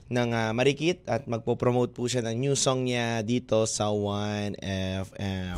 ng 0.09 0.29
ah, 0.33 0.51
Marikit 0.51 1.05
at 1.07 1.29
magpo-promote 1.29 1.95
po 1.95 2.09
siya 2.09 2.25
ng 2.27 2.37
new 2.37 2.57
song 2.57 2.89
niya 2.89 3.21
dito 3.23 3.65
sa 3.69 3.93
1FM. 3.93 5.57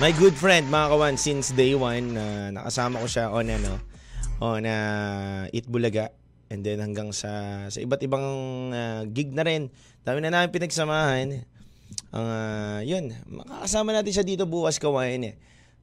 My 0.00 0.16
good 0.16 0.32
friend 0.32 0.72
mga 0.72 0.96
kawan 0.96 1.20
since 1.20 1.52
day 1.52 1.76
one 1.76 2.16
na 2.16 2.48
nakasama 2.48 3.04
ko 3.04 3.06
siya 3.06 3.28
on 3.36 3.52
ano 3.52 3.76
on 4.40 4.64
uh, 4.64 5.44
Eat 5.52 5.68
Bulaga 5.68 6.08
and 6.48 6.64
then 6.64 6.80
hanggang 6.80 7.12
sa 7.12 7.28
sa 7.68 7.76
iba't 7.84 8.00
ibang 8.00 8.24
ah, 8.72 9.04
gig 9.04 9.36
na 9.36 9.44
rin. 9.44 9.68
Dami 10.00 10.24
na 10.24 10.32
namin 10.32 10.56
pinagsamahan. 10.56 11.44
Ang 12.16 12.26
ah, 12.32 12.80
yun, 12.80 13.12
makakasama 13.28 13.92
natin 13.92 14.16
siya 14.16 14.24
dito 14.24 14.48
bukas 14.48 14.80
kawain 14.80 15.20
eh. 15.20 15.34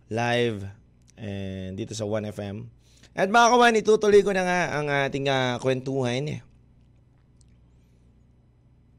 Live 0.10 0.66
and 1.14 1.78
dito 1.78 1.94
sa 1.94 2.10
1FM. 2.10 2.66
At 3.14 3.30
mga 3.30 3.54
kawan, 3.54 3.78
itutuloy 3.78 4.26
ko 4.26 4.34
na 4.34 4.42
nga 4.50 4.82
ang 4.82 4.90
ating 4.90 5.30
ah, 5.30 5.62
kwentuhan 5.62 6.26
eh. 6.26 6.42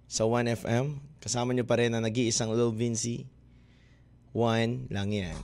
sa 0.07 0.31
1FM. 0.31 1.03
Kasama 1.19 1.51
nyo 1.59 1.67
pa 1.67 1.83
rin 1.83 1.91
ang 1.91 2.07
nag-iisang 2.07 2.55
Lil 2.55 2.71
Vinci. 2.71 3.27
One 4.37 4.91
lang 4.93 5.09
yan. 5.13 5.39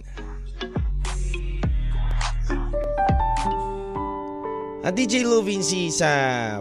At 4.85 4.93
DJ 4.93 5.25
Lil 5.25 5.41
Vinci 5.41 5.89
sa 5.89 6.11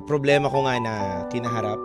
problema 0.07 0.47
ko 0.47 0.63
nga 0.63 0.79
na 0.79 0.95
kinaharap. 1.27 1.75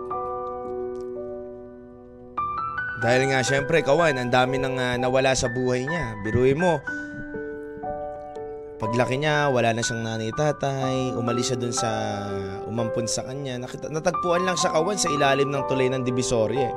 Dahil 3.03 3.31
nga 3.31 3.43
syempre 3.43 3.83
kawan, 3.83 4.19
ang 4.19 4.31
dami 4.31 4.59
nang 4.59 4.79
ah, 4.79 4.95
nawala 4.95 5.35
sa 5.35 5.51
buhay 5.51 5.87
niya. 5.87 6.15
Biruin 6.23 6.59
mo, 6.59 6.79
paglaki 8.79 9.19
niya, 9.19 9.51
wala 9.51 9.75
na 9.75 9.83
siyang 9.83 10.07
nanay 10.07 10.31
tatay, 10.35 11.15
umalis 11.19 11.51
siya 11.51 11.59
dun 11.59 11.75
sa 11.75 11.91
umampun 12.71 13.11
sa 13.11 13.27
kanya. 13.27 13.59
Nakita, 13.59 13.91
natagpuan 13.91 14.47
lang 14.47 14.55
siya 14.55 14.75
kawan 14.75 14.99
sa 14.99 15.11
ilalim 15.11 15.51
ng 15.51 15.63
tulay 15.67 15.91
ng 15.91 16.07
Divisoria. 16.07 16.71
Eh, 16.71 16.75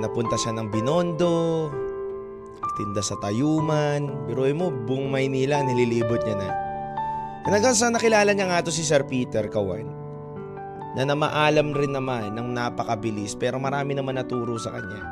napunta 0.00 0.36
siya 0.36 0.52
ng 0.56 0.68
Binondo, 0.68 1.72
tinda 2.76 3.00
sa 3.00 3.16
Tayuman. 3.18 4.28
Biruin 4.28 4.58
mo, 4.58 4.68
buong 4.68 5.08
Maynila, 5.08 5.62
nililibot 5.64 6.20
niya 6.26 6.36
na. 6.36 6.50
Hanggang 7.44 7.76
sa 7.76 7.92
nakilala 7.92 8.32
niya 8.32 8.48
nga 8.48 8.64
to 8.64 8.72
si 8.72 8.80
Sir 8.80 9.04
Peter 9.04 9.44
Kawan 9.52 9.84
na 10.94 11.02
namaalam 11.04 11.76
rin 11.76 11.92
naman 11.92 12.32
ng 12.32 12.54
napakabilis 12.54 13.36
pero 13.36 13.60
marami 13.60 13.92
naman 13.92 14.16
naturo 14.16 14.56
sa 14.56 14.72
kanya. 14.72 15.02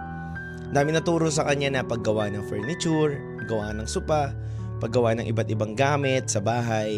Dami 0.72 0.96
naturo 0.96 1.28
sa 1.28 1.44
kanya 1.44 1.68
na 1.68 1.82
paggawa 1.84 2.32
ng 2.32 2.48
furniture, 2.48 3.20
gawa 3.44 3.76
ng 3.76 3.84
sopa, 3.84 4.32
paggawa 4.80 5.12
ng 5.20 5.28
iba't 5.28 5.48
ibang 5.52 5.76
gamit 5.76 6.32
sa 6.32 6.40
bahay. 6.40 6.96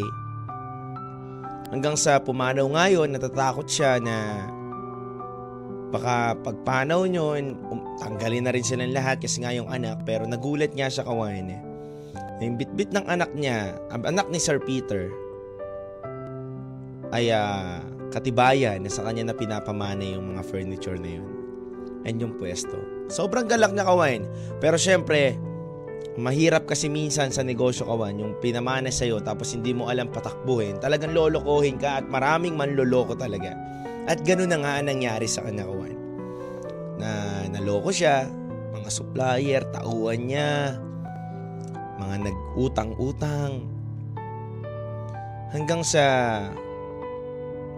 Hanggang 1.75 1.99
sa 1.99 2.23
pumanaw 2.23 2.71
ngayon, 2.71 3.11
natatakot 3.11 3.67
siya 3.67 3.99
na 3.99 4.47
baka 5.95 6.35
pagpanaw 6.43 7.07
nyon, 7.07 7.55
um, 7.71 7.79
tanggalin 8.03 8.43
na 8.43 8.51
rin 8.51 8.67
silang 8.67 8.91
lahat 8.91 9.23
kasi 9.23 9.39
nga 9.39 9.55
yung 9.55 9.71
anak 9.71 10.03
pero 10.03 10.27
nagulat 10.27 10.75
niya 10.75 10.91
sa 10.91 11.07
kawan 11.07 11.47
eh. 11.47 11.61
Yung 12.43 12.59
bitbit 12.59 12.91
ng 12.91 13.07
anak 13.07 13.31
niya, 13.31 13.79
ang 13.95 14.03
anak 14.03 14.27
ni 14.27 14.43
Sir 14.43 14.59
Peter, 14.59 15.07
ay 17.15 17.31
ah, 17.31 17.79
katibayan 18.11 18.83
na 18.83 18.91
sa 18.91 19.07
kanya 19.07 19.31
na 19.31 19.35
pinapamana 19.35 20.03
yung 20.03 20.35
mga 20.35 20.43
furniture 20.43 20.99
na 20.99 21.15
yun. 21.15 21.27
And 22.03 22.19
yung 22.19 22.35
pwesto. 22.35 22.75
Sobrang 23.07 23.47
galak 23.47 23.71
niya 23.71 23.87
kawan. 23.87 24.27
Pero 24.59 24.75
syempre, 24.75 25.39
mahirap 26.19 26.67
kasi 26.67 26.91
minsan 26.91 27.31
sa 27.31 27.41
negosyo 27.41 27.87
kawan, 27.87 28.19
yung 28.19 28.33
pinamana 28.43 28.91
sa'yo 28.91 29.23
tapos 29.23 29.55
hindi 29.55 29.71
mo 29.71 29.87
alam 29.87 30.11
patakbuhin, 30.11 30.79
talagang 30.79 31.15
lolokohin 31.15 31.79
ka 31.79 32.03
at 32.03 32.05
maraming 32.07 32.55
manloloko 32.55 33.15
talaga. 33.15 33.55
At 34.05 34.21
ganun 34.21 34.53
na 34.53 34.61
nga 34.61 34.77
ang 34.77 34.85
nangyari 34.85 35.25
sa 35.25 35.41
kanya 35.41 35.65
kawan. 35.65 35.97
Na 37.01 37.09
naloko 37.49 37.89
siya, 37.89 38.29
mga 38.69 38.89
supplier, 38.93 39.65
tauhan 39.73 40.29
niya, 40.29 40.77
mga 41.97 42.15
nag-utang-utang. 42.29 43.65
Hanggang 45.49 45.81
sa 45.81 46.05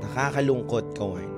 nakakalungkot 0.03 0.97
kawan 0.99 1.31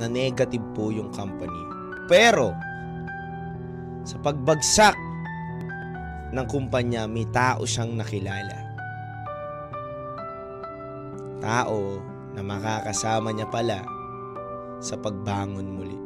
na 0.00 0.08
negative 0.08 0.64
po 0.72 0.88
yung 0.88 1.12
company. 1.12 1.62
Pero, 2.08 2.56
sa 4.08 4.16
pagbagsak 4.24 4.96
ng 6.32 6.46
kumpanya, 6.48 7.04
may 7.04 7.28
tao 7.28 7.62
siyang 7.68 7.94
nakilala. 7.94 8.58
Tao 11.44 12.13
na 12.34 12.42
makakasama 12.42 13.30
niya 13.30 13.48
pala 13.48 13.86
sa 14.82 14.98
pagbangon 14.98 15.68
muli. 15.70 15.98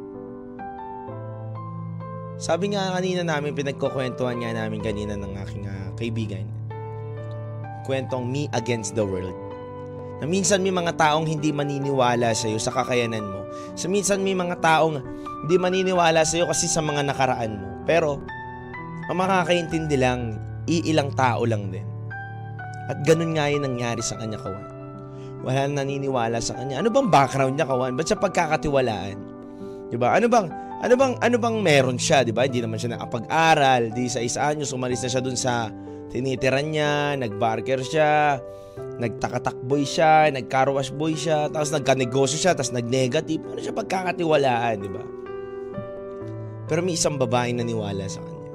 Sabi 2.39 2.71
nga 2.71 2.95
kanina 2.95 3.27
namin, 3.27 3.51
pinagkukwentuhan 3.51 4.39
nga 4.39 4.55
namin 4.55 4.79
kanina 4.79 5.19
ng 5.19 5.33
aking 5.43 5.65
ah, 5.67 5.91
kaibigan. 5.99 6.47
Kwentong 7.83 8.23
Me 8.23 8.47
Against 8.55 8.95
the 8.95 9.03
World 9.03 9.35
na 10.19 10.27
minsan 10.27 10.59
may 10.59 10.71
mga 10.71 10.99
taong 10.99 11.23
hindi 11.23 11.51
maniniwala 11.55 12.35
sa 12.35 12.51
iyo 12.51 12.59
sa 12.59 12.75
kakayanan 12.75 13.23
mo. 13.23 13.41
Sa 13.75 13.87
minsan 13.87 14.19
may 14.19 14.35
mga 14.35 14.59
taong 14.59 14.99
hindi 15.47 15.55
maniniwala 15.55 16.27
sa 16.27 16.35
iyo 16.39 16.45
kasi 16.47 16.67
sa 16.67 16.83
mga 16.83 17.07
nakaraan 17.07 17.55
mo. 17.55 17.67
Pero, 17.87 18.19
ang 19.07 19.17
makakaintindi 19.17 19.95
lang, 19.95 20.35
iilang 20.67 21.15
tao 21.15 21.47
lang 21.47 21.71
din. 21.71 21.87
At 22.91 22.99
ganun 23.07 23.35
nga 23.35 23.47
yung 23.47 23.63
nangyari 23.63 24.03
sa 24.03 24.19
kanya, 24.19 24.37
Kawan. 24.37 24.78
Wala 25.39 25.71
naniniwala 25.71 26.43
sa 26.43 26.59
kanya. 26.59 26.83
Ano 26.83 26.91
bang 26.91 27.07
background 27.07 27.55
niya, 27.55 27.67
Kawan? 27.67 27.95
Ba't 27.95 28.05
siya 28.11 28.19
pagkakatiwalaan? 28.19 29.17
Diba? 29.87 30.11
Ano 30.11 30.27
bang, 30.27 30.47
ano 30.83 30.93
bang, 30.99 31.13
ano 31.19 31.35
bang 31.39 31.55
meron 31.63 31.95
siya, 31.95 32.27
diba? 32.27 32.43
Hindi 32.43 32.59
naman 32.59 32.75
siya 32.75 32.99
nakapag-aral. 32.99 33.95
Di 33.95 34.11
sa 34.11 34.19
isa 34.19 34.51
anyos, 34.51 34.75
umalis 34.75 34.99
na 35.03 35.09
siya 35.11 35.23
dun 35.23 35.39
sa 35.39 35.71
tinitiran 36.11 36.67
niya, 36.67 37.15
nag-barker 37.15 37.79
siya, 37.79 38.39
nagtakatakboy 38.99 39.87
siya, 39.87 40.27
nagkarwash 40.27 40.91
boy 40.91 41.15
siya, 41.15 41.47
tapos 41.47 41.71
nagkanegosyo 41.71 42.35
siya, 42.35 42.51
tapos 42.51 42.75
nag-negative. 42.75 43.43
Ano 43.47 43.59
siya 43.63 43.75
pagkakatiwalaan, 43.75 44.77
di 44.83 44.89
ba? 44.91 45.03
Pero 46.67 46.79
may 46.83 46.99
isang 46.99 47.15
babae 47.15 47.55
naniwala 47.55 48.05
sa 48.11 48.19
kanya. 48.21 48.51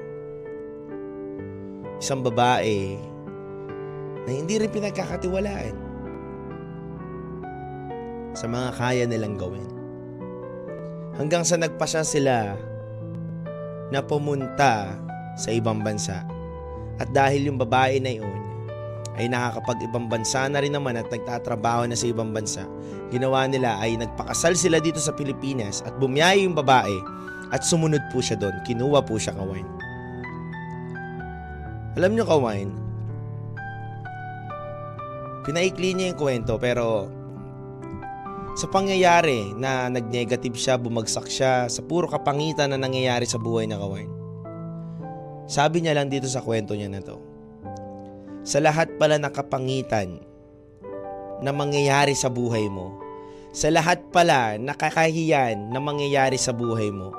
Isang 1.99 2.21
babae 2.21 3.01
na 4.25 4.31
hindi 4.33 4.55
rin 4.61 4.71
pinagkakatiwalaan 4.71 5.84
sa 8.35 8.51
mga 8.51 8.69
kaya 8.75 9.05
nilang 9.07 9.39
gawin. 9.39 9.67
Hanggang 11.15 11.47
sa 11.47 11.55
nagpasya 11.55 12.03
sila 12.03 12.59
na 13.95 14.03
pumunta 14.03 14.99
sa 15.39 15.49
ibang 15.55 15.83
bansa. 15.83 16.27
At 16.99 17.11
dahil 17.11 17.51
yung 17.51 17.59
babae 17.59 18.03
na 18.03 18.11
yun 18.19 18.39
ay 19.15 19.31
nakakapag-ibang 19.31 20.11
bansa 20.11 20.51
na 20.51 20.59
rin 20.59 20.75
naman 20.75 20.99
at 20.99 21.07
nagtatrabaho 21.07 21.87
na 21.87 21.95
sa 21.95 22.11
ibang 22.11 22.35
bansa, 22.35 22.67
ginawa 23.15 23.47
nila 23.47 23.79
ay 23.79 23.95
nagpakasal 23.95 24.59
sila 24.59 24.83
dito 24.83 24.99
sa 24.99 25.15
Pilipinas 25.15 25.87
at 25.87 25.95
bumiyay 26.03 26.43
yung 26.43 26.59
babae 26.59 26.99
at 27.55 27.63
sumunod 27.63 28.03
po 28.11 28.19
siya 28.19 28.35
doon. 28.35 28.59
Kinuha 28.67 29.07
po 29.07 29.15
siya 29.15 29.39
kawain. 29.39 29.67
Alam 31.95 32.19
nyo 32.19 32.27
kawain, 32.27 32.75
pinaikli 35.47 35.95
niya 35.95 36.11
yung 36.11 36.19
kwento 36.19 36.59
pero 36.59 37.07
sa 38.55 38.71
pangyayari 38.71 39.51
na 39.59 39.91
nag-negative 39.91 40.55
siya, 40.55 40.79
bumagsak 40.79 41.27
siya, 41.27 41.67
sa 41.67 41.83
puro 41.83 42.07
kapangitan 42.07 42.71
na 42.71 42.79
nangyayari 42.79 43.27
sa 43.27 43.43
buhay 43.43 43.67
na 43.67 43.83
kawain. 43.83 44.11
Sabi 45.51 45.83
niya 45.83 45.99
lang 45.99 46.07
dito 46.07 46.31
sa 46.31 46.39
kwento 46.39 46.73
niya 46.79 46.87
na 46.87 47.03
to, 47.03 47.19
sa 48.47 48.63
lahat 48.63 48.95
pala 48.95 49.19
ng 49.19 49.35
kapangitan 49.35 50.23
na 51.43 51.51
mangyayari 51.51 52.15
sa 52.15 52.31
buhay 52.31 52.71
mo, 52.71 52.95
sa 53.51 53.75
lahat 53.75 53.99
pala 54.15 54.55
na 54.55 54.71
kakahiyan 54.73 55.75
na 55.75 55.83
mangyayari 55.83 56.39
sa 56.39 56.55
buhay 56.55 56.95
mo, 56.95 57.11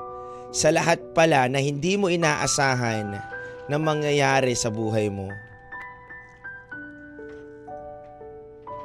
sa 0.56 0.72
lahat 0.72 1.00
pala 1.12 1.52
na 1.52 1.60
hindi 1.60 2.00
mo 2.00 2.08
inaasahan 2.08 3.12
na 3.68 3.76
mangyayari 3.76 4.56
sa 4.56 4.72
buhay 4.72 5.12
mo, 5.12 5.28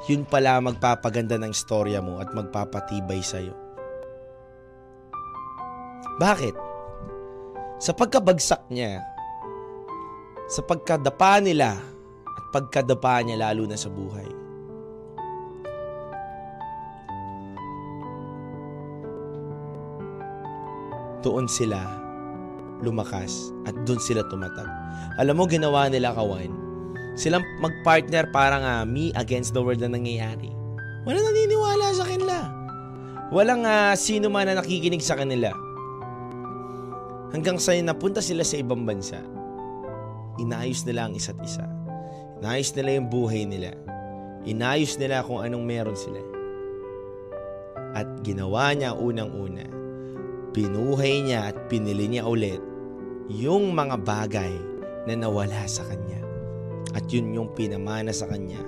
yun 0.10 0.26
pala 0.26 0.58
magpapaganda 0.58 1.38
ng 1.38 1.54
storya 1.54 2.02
mo 2.02 2.18
at 2.18 2.34
magpapatibay 2.34 3.22
sa'yo. 3.22 3.54
Bakit? 6.18 6.56
Sa 7.82 7.94
pagkabagsak 7.94 8.70
niya, 8.70 9.02
sa 10.50 10.62
pagkadapa 10.66 11.42
nila 11.42 11.78
at 12.26 12.46
pagkadapa 12.54 13.22
niya 13.26 13.50
lalo 13.50 13.66
na 13.70 13.78
sa 13.78 13.90
buhay. 13.90 14.30
Doon 21.22 21.46
sila 21.46 21.78
lumakas 22.82 23.54
at 23.70 23.78
doon 23.86 24.02
sila 24.02 24.26
tumatag. 24.26 24.66
Alam 25.22 25.38
mo, 25.38 25.46
ginawa 25.46 25.86
nila 25.86 26.18
kawan. 26.18 26.71
Silang 27.16 27.44
magpartner 27.60 28.32
parang 28.32 28.64
uh, 28.64 28.84
me 28.88 29.12
against 29.20 29.52
the 29.52 29.60
world 29.60 29.84
na 29.84 29.92
nangyayari. 29.92 30.52
Walang 31.04 31.26
naniniwala 31.28 31.86
sa 31.92 32.06
kanila. 32.08 32.38
Walang 33.32 33.64
uh, 33.68 33.96
sino 34.00 34.32
man 34.32 34.48
na 34.48 34.60
nakikinig 34.60 35.04
sa 35.04 35.20
kanila. 35.20 35.52
Hanggang 37.32 37.60
sa 37.60 37.72
napunta 37.80 38.20
sila 38.20 38.44
sa 38.44 38.60
ibang 38.60 38.84
bansa, 38.84 39.20
inayos 40.40 40.84
nila 40.84 41.08
ang 41.08 41.16
isa't 41.16 41.40
isa. 41.40 41.64
Inayos 42.44 42.76
nila 42.76 42.90
yung 43.00 43.08
buhay 43.08 43.48
nila. 43.48 43.72
Inayos 44.44 45.00
nila 45.00 45.24
kung 45.24 45.40
anong 45.40 45.64
meron 45.64 45.96
sila. 45.96 46.20
At 47.96 48.08
ginawa 48.24 48.72
niya 48.76 48.96
unang-una. 48.96 49.68
Pinuhay 50.52 51.24
niya 51.24 51.52
at 51.52 51.58
pinili 51.72 52.12
niya 52.12 52.28
ulit 52.28 52.60
yung 53.32 53.72
mga 53.72 53.96
bagay 54.04 54.52
na 55.08 55.16
nawala 55.16 55.64
sa 55.68 55.88
kanya. 55.88 56.31
At 56.92 57.08
yun 57.08 57.32
yung 57.32 57.50
pinamana 57.54 58.12
sa 58.12 58.28
kanya 58.28 58.60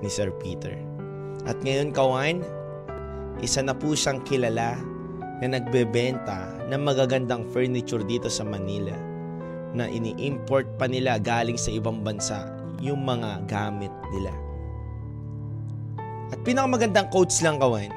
ni 0.00 0.08
Sir 0.08 0.32
Peter. 0.40 0.74
At 1.48 1.60
ngayon, 1.64 1.96
kawan, 1.96 2.44
isa 3.40 3.64
na 3.64 3.72
po 3.72 3.96
siyang 3.96 4.20
kilala 4.24 4.76
na 5.40 5.56
nagbebenta 5.56 6.68
ng 6.68 6.82
magagandang 6.84 7.48
furniture 7.48 8.04
dito 8.04 8.28
sa 8.28 8.44
Manila 8.44 8.92
na 9.72 9.88
ini-import 9.88 10.76
pa 10.76 10.90
nila 10.90 11.16
galing 11.16 11.56
sa 11.56 11.72
ibang 11.72 12.04
bansa 12.04 12.50
yung 12.82 13.00
mga 13.06 13.48
gamit 13.48 13.92
nila. 14.12 14.32
At 16.30 16.38
pinakamagandang 16.44 17.08
quotes 17.08 17.40
lang 17.40 17.56
kawan 17.56 17.90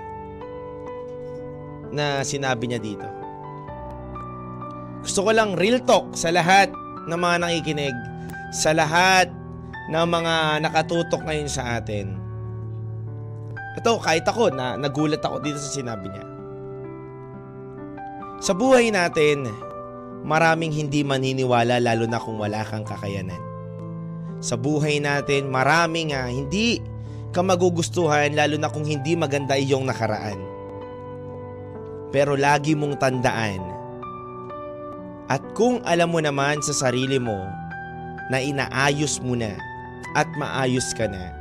na 1.94 2.26
sinabi 2.26 2.72
niya 2.72 2.82
dito. 2.82 3.06
Gusto 5.04 5.28
ko 5.28 5.32
lang 5.36 5.60
real 5.60 5.84
talk 5.84 6.16
sa 6.16 6.32
lahat 6.32 6.72
ng 7.12 7.20
mga 7.20 7.36
nakikinig, 7.44 7.96
sa 8.54 8.70
lahat 8.70 9.34
ng 9.90 10.06
mga 10.06 10.62
nakatutok 10.62 11.26
ngayon 11.26 11.50
sa 11.50 11.82
atin. 11.82 12.14
Ito, 13.74 13.98
kahit 13.98 14.30
ako, 14.30 14.54
na, 14.54 14.78
nagulat 14.78 15.26
ako 15.26 15.42
dito 15.42 15.58
sa 15.58 15.74
sinabi 15.74 16.06
niya. 16.14 16.26
Sa 18.38 18.54
buhay 18.54 18.94
natin, 18.94 19.50
maraming 20.22 20.70
hindi 20.70 21.02
maniniwala 21.02 21.82
lalo 21.82 22.06
na 22.06 22.22
kung 22.22 22.38
wala 22.38 22.62
kang 22.62 22.86
kakayanan. 22.86 23.42
Sa 24.38 24.54
buhay 24.54 25.02
natin, 25.02 25.50
maraming 25.50 26.14
uh, 26.14 26.30
hindi 26.30 26.78
ka 27.34 27.42
magugustuhan 27.42 28.38
lalo 28.38 28.62
na 28.62 28.70
kung 28.70 28.86
hindi 28.86 29.18
maganda 29.18 29.58
iyong 29.58 29.90
nakaraan. 29.90 30.38
Pero 32.14 32.38
lagi 32.38 32.78
mong 32.78 33.02
tandaan 33.02 33.74
at 35.34 35.42
kung 35.58 35.82
alam 35.88 36.14
mo 36.14 36.22
naman 36.22 36.62
sa 36.62 36.76
sarili 36.76 37.18
mo 37.18 37.63
na 38.32 38.40
inaayos 38.40 39.20
mo 39.20 39.36
na 39.36 39.58
at 40.14 40.30
maayos 40.38 40.94
ka 40.94 41.10
na, 41.10 41.34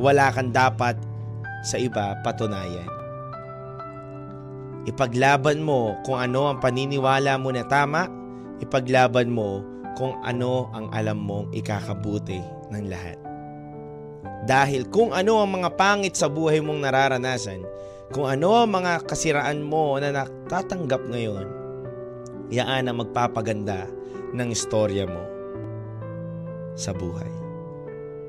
wala 0.00 0.32
kang 0.32 0.50
dapat 0.50 0.96
sa 1.62 1.76
iba 1.76 2.16
patunayan. 2.24 2.88
Ipaglaban 4.86 5.60
mo 5.66 5.98
kung 6.06 6.16
ano 6.16 6.46
ang 6.46 6.58
paniniwala 6.62 7.36
mo 7.36 7.50
na 7.50 7.66
tama, 7.66 8.06
ipaglaban 8.62 9.28
mo 9.28 9.60
kung 9.98 10.14
ano 10.22 10.70
ang 10.70 10.86
alam 10.94 11.18
mong 11.18 11.50
ikakabuti 11.52 12.38
ng 12.70 12.84
lahat. 12.86 13.18
Dahil 14.46 14.86
kung 14.86 15.10
ano 15.10 15.42
ang 15.42 15.58
mga 15.58 15.74
pangit 15.74 16.14
sa 16.14 16.30
buhay 16.30 16.62
mong 16.62 16.86
nararanasan, 16.86 17.66
kung 18.14 18.30
ano 18.30 18.62
ang 18.62 18.70
mga 18.70 19.02
kasiraan 19.10 19.66
mo 19.66 19.98
na 19.98 20.14
natatanggap 20.14 21.02
ngayon, 21.10 21.50
yaan 22.54 22.86
ang 22.86 23.02
magpapaganda 23.02 23.90
ng 24.30 24.48
istorya 24.54 25.02
mo 25.10 25.35
sa 26.76 26.92
buhay. 26.92 27.32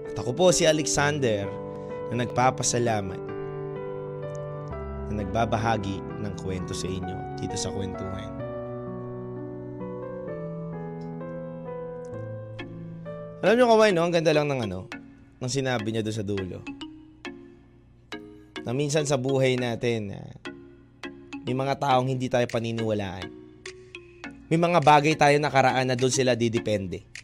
At 0.08 0.16
ako 0.18 0.32
po 0.34 0.46
si 0.56 0.64
Alexander 0.64 1.46
na 2.10 2.24
nagpapasalamat 2.24 3.22
na 5.08 5.14
nagbabahagi 5.24 6.00
ng 6.24 6.34
kwento 6.40 6.72
sa 6.72 6.88
inyo 6.88 7.18
dito 7.38 7.56
sa 7.60 7.70
kwentuhan. 7.70 8.32
Alam 13.46 13.54
niyo 13.54 13.70
kaway, 13.70 13.94
no? 13.94 14.02
Ang 14.02 14.16
ganda 14.18 14.34
lang 14.34 14.50
ng 14.50 14.66
ano, 14.66 14.90
ng 15.38 15.52
sinabi 15.52 15.94
niya 15.94 16.02
doon 16.02 16.18
sa 16.18 16.26
dulo. 16.26 16.60
Na 18.66 18.74
minsan 18.74 19.06
sa 19.06 19.16
buhay 19.16 19.56
natin, 19.56 20.12
uh, 20.12 20.34
may 21.48 21.56
mga 21.56 21.80
taong 21.80 22.10
hindi 22.12 22.28
tayo 22.28 22.44
paniniwalaan. 22.50 23.30
May 24.52 24.60
mga 24.60 24.80
bagay 24.84 25.16
tayo 25.16 25.38
nakaraan 25.40 25.88
na 25.88 25.96
doon 25.96 26.12
sila 26.12 26.36
didepende. 26.36 27.17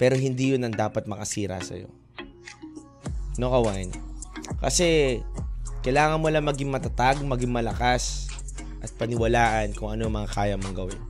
Pero 0.00 0.16
hindi 0.16 0.56
yun 0.56 0.64
ang 0.64 0.72
dapat 0.72 1.04
makasira 1.04 1.60
sa'yo. 1.60 1.92
No, 3.36 3.52
kawain? 3.52 3.92
Kasi, 4.64 5.20
kailangan 5.84 6.16
mo 6.16 6.32
lang 6.32 6.48
maging 6.48 6.72
matatag, 6.72 7.20
maging 7.20 7.52
malakas, 7.52 8.32
at 8.80 8.88
paniwalaan 8.96 9.76
kung 9.76 9.92
ano 9.92 10.08
mga 10.08 10.28
kaya 10.32 10.56
mong 10.56 10.72
gawin. 10.72 11.00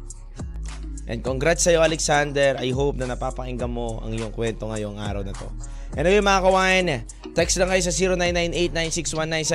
And 1.11 1.22
congrats 1.26 1.66
sa'yo 1.66 1.83
Alexander. 1.83 2.55
I 2.62 2.70
hope 2.70 2.98
na 2.98 3.07
napapakinggan 3.11 3.70
mo 3.70 3.98
ang 4.03 4.14
iyong 4.14 4.31
kwento 4.31 4.70
ngayong 4.70 4.98
araw 4.98 5.26
na 5.26 5.35
to. 5.35 5.46
Anyway 5.98 6.22
mga 6.22 6.42
kawain, 6.46 7.03
text 7.35 7.59
lang 7.59 7.66
kayo 7.66 7.83
sa 7.83 7.90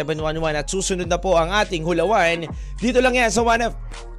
0998-9619711 0.04 0.60
at 0.60 0.68
susunod 0.68 1.08
na 1.08 1.16
po 1.16 1.40
ang 1.40 1.56
ating 1.56 1.88
hulawan. 1.88 2.44
Dito 2.76 3.00
lang 3.00 3.16
yan 3.16 3.32
sa 3.32 3.40
1F 3.40 3.72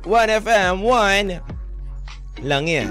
1FM 0.08 0.80
1 0.80 2.44
lang 2.48 2.64
yan. 2.64 2.88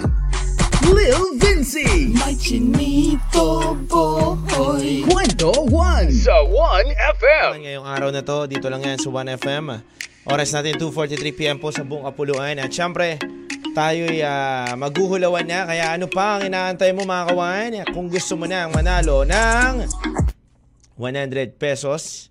Lil 0.94 1.42
Vinci. 1.65 2.13
May 2.13 2.38
chinito 2.38 3.73
boy. 3.89 5.01
Kwento 5.10 5.49
1 5.65 6.13
sa 6.13 6.45
1FM. 6.45 7.65
Ngayong 7.65 7.88
araw 7.89 8.10
na 8.13 8.21
to, 8.21 8.45
dito 8.45 8.69
lang 8.69 8.86
yan 8.86 9.01
sa 9.01 9.10
1FM. 9.10 9.73
Oras 10.30 10.54
natin 10.54 10.78
2.43pm 10.78 11.58
po 11.58 11.73
sa 11.73 11.82
buong 11.82 12.06
kapuluan. 12.06 12.62
At 12.62 12.69
syempre, 12.69 13.17
tayo'y 13.73 14.21
uh, 14.21 14.78
maghuhulawan 14.78 15.49
na. 15.49 15.65
Kaya 15.65 15.97
ano 15.97 16.06
pa 16.06 16.38
ang 16.38 16.54
inaantay 16.54 16.93
mo 16.93 17.01
mga 17.01 17.34
kawan? 17.34 17.69
Kung 17.97 18.13
gusto 18.13 18.38
mo 18.38 18.45
na 18.45 18.69
manalo 18.69 19.25
ng 19.25 19.89
100 21.01 21.58
pesos, 21.58 22.30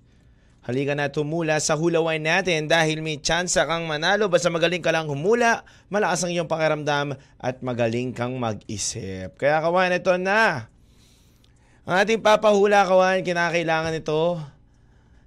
halika 0.65 0.97
na 0.97 1.13
tumula 1.13 1.61
sa 1.61 1.77
hulawan 1.79 2.19
natin 2.19 2.67
dahil 2.67 3.05
may 3.05 3.21
chance 3.21 3.55
kang 3.55 3.85
manalo. 3.85 4.27
Basta 4.33 4.49
magaling 4.49 4.81
ka 4.83 4.91
lang 4.91 5.07
humula, 5.07 5.63
malakas 5.93 6.25
ang 6.25 6.33
iyong 6.33 6.51
pakiramdam 6.51 7.15
at 7.39 7.61
magaling 7.61 8.17
kang 8.17 8.35
mag-isip. 8.41 9.37
Kaya 9.39 9.63
kawan, 9.63 9.95
ito 9.95 10.11
na. 10.17 10.73
Ang 11.85 11.95
ating 12.01 12.25
papahula 12.25 12.89
kawan, 12.89 13.21
kinakailangan 13.21 14.01
ito 14.01 14.41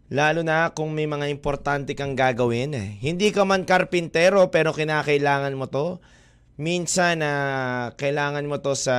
Lalo 0.08 0.40
na 0.40 0.72
kung 0.72 0.96
may 0.96 1.04
mga 1.04 1.28
importante 1.28 1.92
kang 1.92 2.16
gagawin. 2.16 2.72
Hindi 3.04 3.36
ka 3.36 3.44
man 3.44 3.68
karpintero 3.68 4.48
pero 4.48 4.72
kinakailangan 4.72 5.52
mo 5.52 5.68
to. 5.68 6.00
Minsan 6.56 7.22
na 7.22 7.32
uh, 7.32 7.84
kailangan 8.00 8.48
mo 8.48 8.64
to 8.64 8.72
sa 8.74 8.96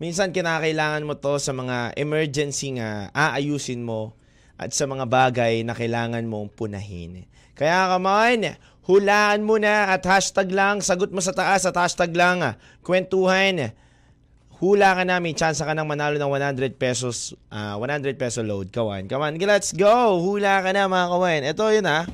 Minsan 0.00 0.32
kinakailangan 0.32 1.04
mo 1.04 1.12
to 1.20 1.36
sa 1.36 1.52
mga 1.52 1.92
emergency 2.00 2.80
nga 2.80 3.12
aayusin 3.12 3.84
mo 3.84 4.16
at 4.56 4.72
sa 4.72 4.88
mga 4.88 5.04
bagay 5.04 5.60
na 5.60 5.76
kailangan 5.76 6.24
mong 6.24 6.56
punahin. 6.56 7.28
Kaya 7.52 7.92
kaman, 7.92 8.56
hulaan 8.88 9.44
mo 9.44 9.60
na 9.60 9.92
at 9.92 10.00
hashtag 10.08 10.48
lang, 10.56 10.80
sagot 10.80 11.12
mo 11.12 11.20
sa 11.20 11.36
taas 11.36 11.68
at 11.68 11.76
hashtag 11.76 12.16
lang, 12.16 12.56
kwentuhan 12.80 13.76
hula 14.60 14.92
ka 14.92 15.04
namin, 15.08 15.32
chance 15.32 15.60
ka 15.64 15.72
nang 15.72 15.88
manalo 15.88 16.20
ng 16.20 16.32
100 16.32 16.76
pesos, 16.76 17.32
uh, 17.48 17.74
ah, 17.74 17.80
100 17.80 18.16
peso 18.20 18.44
load, 18.44 18.68
kawan. 18.68 19.08
Kawan, 19.08 19.40
let's 19.40 19.72
go! 19.72 20.20
Hula 20.20 20.60
ka 20.60 20.72
na 20.76 20.84
mga 20.84 21.06
kawan. 21.12 21.40
Ito 21.48 21.64
yun 21.72 21.88
ha. 21.88 22.04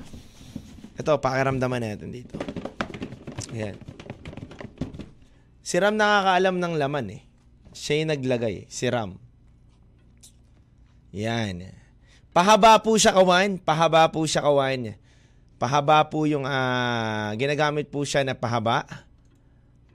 Ito, 0.94 1.18
pakiramdaman 1.18 1.83
natin 1.83 2.14
dito. 2.14 2.38
Ayan. 3.51 3.75
Si 5.66 5.75
Ram 5.83 5.99
nakakaalam 5.99 6.59
ng 6.62 6.75
laman 6.79 7.07
eh. 7.18 7.22
Siya 7.77 8.01
yung 8.01 8.11
naglagay. 8.17 8.65
Si 8.73 8.89
Ram. 8.89 9.21
Yan. 11.12 11.77
Pahaba 12.33 12.81
po 12.81 12.97
siya 12.97 13.12
kawan. 13.12 13.61
Pahaba 13.61 14.09
po 14.09 14.25
siya 14.25 14.41
kawan. 14.41 14.97
Pahaba 15.61 16.09
po 16.09 16.25
yung 16.25 16.49
uh, 16.49 17.33
ginagamit 17.37 17.93
po 17.93 18.05
siya 18.05 18.25
na 18.25 18.37
pahaba 18.37 18.85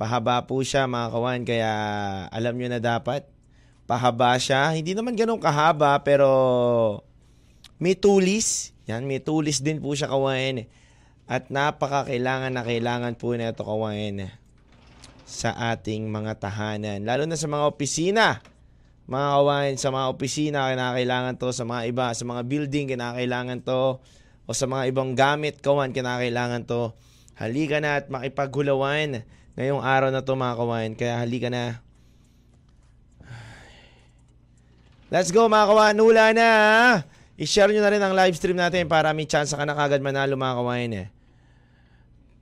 Pahaba 0.02 0.42
po 0.50 0.66
siya 0.66 0.90
mga 0.90 1.14
kawan, 1.14 1.42
kaya 1.46 1.74
alam 2.34 2.58
nyo 2.58 2.74
na 2.74 2.82
dapat. 2.82 3.22
Pahaba 3.86 4.34
siya. 4.42 4.74
Hindi 4.74 4.98
naman 4.98 5.14
ganun 5.14 5.38
kahaba, 5.38 5.94
pero 6.02 6.26
may 7.78 7.94
tulis. 7.94 8.74
Yan, 8.90 9.06
may 9.06 9.22
tulis 9.22 9.62
din 9.62 9.78
po 9.78 9.94
siya 9.94 10.10
kawan. 10.10 10.66
At 11.30 11.54
napaka-kailangan 11.54 12.50
na 12.50 12.66
kailangan 12.66 13.14
po 13.14 13.38
na 13.38 13.54
ito 13.54 13.62
kawan 13.62 14.41
sa 15.32 15.56
ating 15.72 16.12
mga 16.12 16.44
tahanan. 16.44 17.08
Lalo 17.08 17.24
na 17.24 17.40
sa 17.40 17.48
mga 17.48 17.66
opisina. 17.72 18.44
Mga 19.08 19.28
kawan, 19.32 19.72
sa 19.80 19.90
mga 19.90 20.06
opisina, 20.12 20.60
kinakailangan 20.76 21.40
to. 21.40 21.50
Sa 21.56 21.64
mga 21.64 21.82
iba, 21.88 22.12
sa 22.12 22.24
mga 22.28 22.42
building, 22.44 22.86
kinakailangan 22.92 23.64
to. 23.64 24.04
O 24.44 24.52
sa 24.52 24.68
mga 24.68 24.92
ibang 24.92 25.16
gamit, 25.16 25.64
kawan, 25.64 25.96
kinakailangan 25.96 26.68
to. 26.68 26.92
Halika 27.40 27.80
na 27.80 28.04
at 28.04 28.12
makipaghulawan 28.12 29.24
ngayong 29.56 29.82
araw 29.82 30.12
na 30.12 30.22
to 30.22 30.36
mga 30.36 30.56
kawain. 30.60 30.92
Kaya 31.00 31.24
halika 31.24 31.48
na. 31.48 31.80
Let's 35.08 35.32
go 35.32 35.48
mga 35.48 35.68
kawain. 35.72 35.98
Hula 35.98 36.26
na. 36.36 36.50
I-share 37.40 37.72
nyo 37.72 37.82
na 37.82 37.92
rin 37.92 38.04
ang 38.04 38.14
live 38.14 38.36
stream 38.38 38.60
natin 38.60 38.86
para 38.86 39.16
may 39.16 39.26
chance 39.26 39.56
ka 39.56 39.64
na 39.64 39.74
kagad 39.74 40.04
manalo 40.04 40.36
mga 40.36 40.58
kawain 40.60 40.92
eh. 40.94 41.08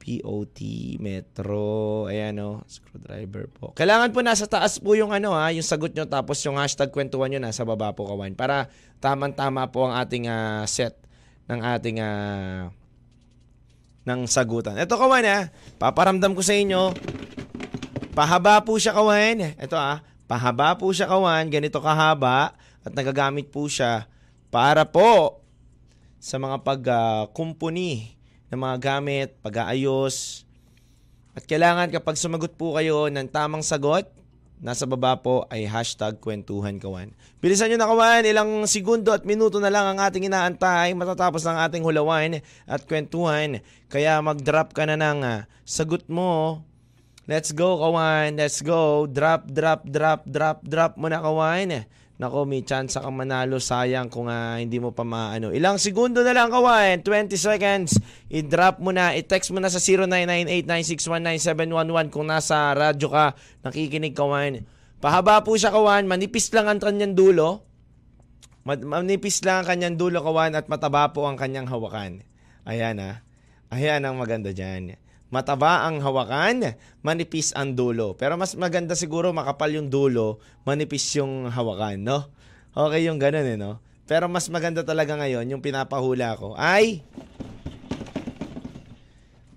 POT, 0.09 0.57
Metro, 0.97 2.09
ayan 2.09 2.41
o, 2.41 2.57
oh, 2.57 2.57
screwdriver 2.65 3.45
po. 3.53 3.77
Kailangan 3.77 4.09
po 4.09 4.25
nasa 4.25 4.49
taas 4.49 4.81
po 4.81 4.97
yung 4.97 5.13
ano 5.13 5.37
ha, 5.37 5.53
yung 5.53 5.61
sagot 5.61 5.93
nyo 5.93 6.09
tapos 6.09 6.41
yung 6.41 6.57
hashtag 6.57 6.89
kwentuhan 6.89 7.29
nyo 7.29 7.37
nasa 7.37 7.61
baba 7.61 7.93
po 7.93 8.09
kawan 8.09 8.33
para 8.33 8.73
tamang-tama 8.97 9.69
po 9.69 9.85
ang 9.85 10.01
ating 10.01 10.25
uh, 10.25 10.65
set 10.65 10.97
ng 11.45 11.61
ating 11.61 12.01
uh, 12.01 12.73
ng 14.09 14.25
sagutan. 14.25 14.81
Ito 14.81 14.97
kawan 14.97 15.25
ha, 15.29 15.53
paparamdam 15.77 16.33
ko 16.33 16.41
sa 16.41 16.57
inyo. 16.57 16.89
Pahaba 18.17 18.65
po 18.65 18.81
siya 18.81 18.97
kawan. 18.97 19.61
Ito 19.61 19.77
ah, 19.77 20.01
pahaba 20.25 20.73
po 20.73 20.89
siya 20.89 21.05
kawan, 21.05 21.53
ganito 21.53 21.77
kahaba 21.77 22.57
at 22.81 22.91
nagagamit 22.97 23.53
po 23.53 23.69
siya 23.69 24.09
para 24.49 24.89
po 24.89 25.45
sa 26.17 26.41
mga 26.41 26.65
pagkumpuni 26.65 28.18
ng 28.49 28.59
mga 28.59 28.77
gamit, 28.81 29.29
pag-aayos. 29.45 30.45
At 31.37 31.45
kailangan 31.45 31.93
kapag 31.93 32.17
sumagot 32.17 32.57
po 32.57 32.75
kayo 32.75 33.07
ng 33.07 33.29
tamang 33.29 33.61
sagot, 33.61 34.09
nasa 34.59 34.83
baba 34.83 35.15
po 35.15 35.47
ay 35.47 35.63
hashtag 35.63 36.19
kwentuhan 36.19 36.81
kawan. 36.81 37.15
Bilisan 37.39 37.71
nyo 37.71 37.79
na 37.79 37.87
kawan, 37.87 38.27
ilang 38.27 38.51
segundo 38.67 39.15
at 39.15 39.23
minuto 39.23 39.61
na 39.63 39.71
lang 39.71 39.95
ang 39.95 39.99
ating 40.03 40.27
inaantay 40.27 40.91
matatapos 40.97 41.47
ng 41.47 41.57
ating 41.63 41.83
hulawan 41.85 42.43
at 42.67 42.81
kwentuhan. 42.83 43.63
Kaya 43.87 44.19
mag-drop 44.19 44.75
ka 44.75 44.83
na 44.83 44.99
ng 44.99 45.19
ah, 45.23 45.39
sagot 45.63 46.03
mo. 46.11 46.65
Let's 47.29 47.53
go 47.53 47.77
kawan, 47.79 48.35
let's 48.35 48.59
go. 48.59 49.05
Drop, 49.05 49.47
drop, 49.47 49.85
drop, 49.85 50.25
drop, 50.25 50.59
drop 50.65 50.93
mo 50.97 51.07
na 51.07 51.21
kawan. 51.21 51.85
Nako, 52.19 52.43
may 52.43 52.67
chance 52.67 52.99
kang 52.99 53.15
manalo. 53.15 53.63
Sayang 53.63 54.11
kung 54.11 54.27
ah, 54.27 54.59
hindi 54.59 54.75
mo 54.75 54.91
pa 54.91 55.07
maano. 55.07 55.55
Ilang 55.55 55.79
segundo 55.79 56.19
na 56.19 56.35
lang, 56.35 56.51
kawan. 56.51 56.99
20 56.99 57.31
seconds. 57.39 57.95
I-drop 58.27 58.83
mo 58.83 58.91
na. 58.91 59.15
I-text 59.15 59.55
mo 59.55 59.63
na 59.63 59.71
sa 59.71 59.79
0998-9619711 59.79 62.11
kung 62.11 62.27
nasa 62.27 62.75
radyo 62.75 63.07
ka. 63.07 63.39
Nakikinig, 63.63 64.19
kawan. 64.19 64.67
Pahaba 64.99 65.39
po 65.47 65.55
siya, 65.55 65.71
kawan. 65.71 66.11
Manipis 66.11 66.51
lang 66.51 66.67
ang 66.67 66.83
kanyang 66.83 67.15
dulo. 67.15 67.63
Ma- 68.67 68.99
Manipis 68.99 69.39
lang 69.47 69.63
ang 69.63 69.67
kanyang 69.71 69.95
dulo, 69.95 70.19
kawan. 70.19 70.59
At 70.59 70.67
mataba 70.67 71.15
po 71.15 71.23
ang 71.23 71.39
kanyang 71.39 71.71
hawakan. 71.71 72.27
Ayan, 72.67 72.99
ah. 72.99 73.23
Ayan 73.71 74.03
ang 74.03 74.19
maganda 74.19 74.51
dyan. 74.51 74.99
Mataba 75.29 75.85
ang 75.85 76.01
hawakan, 76.01 76.73
manipis 77.05 77.53
ang 77.53 77.77
dulo. 77.77 78.17
Pero 78.17 78.33
mas 78.33 78.57
maganda 78.57 78.97
siguro 78.97 79.29
makapal 79.29 79.69
yung 79.69 79.93
dulo, 79.93 80.41
manipis 80.65 81.05
yung 81.13 81.45
hawakan, 81.45 82.01
no? 82.01 82.19
Okay 82.73 83.05
yung 83.05 83.21
ganun 83.21 83.45
eh, 83.45 83.53
no? 83.53 83.77
Pero 84.09 84.25
mas 84.25 84.49
maganda 84.49 84.81
talaga 84.81 85.13
ngayon, 85.21 85.45
yung 85.53 85.61
pinapahula 85.61 86.33
ko, 86.33 86.57
ay 86.57 87.05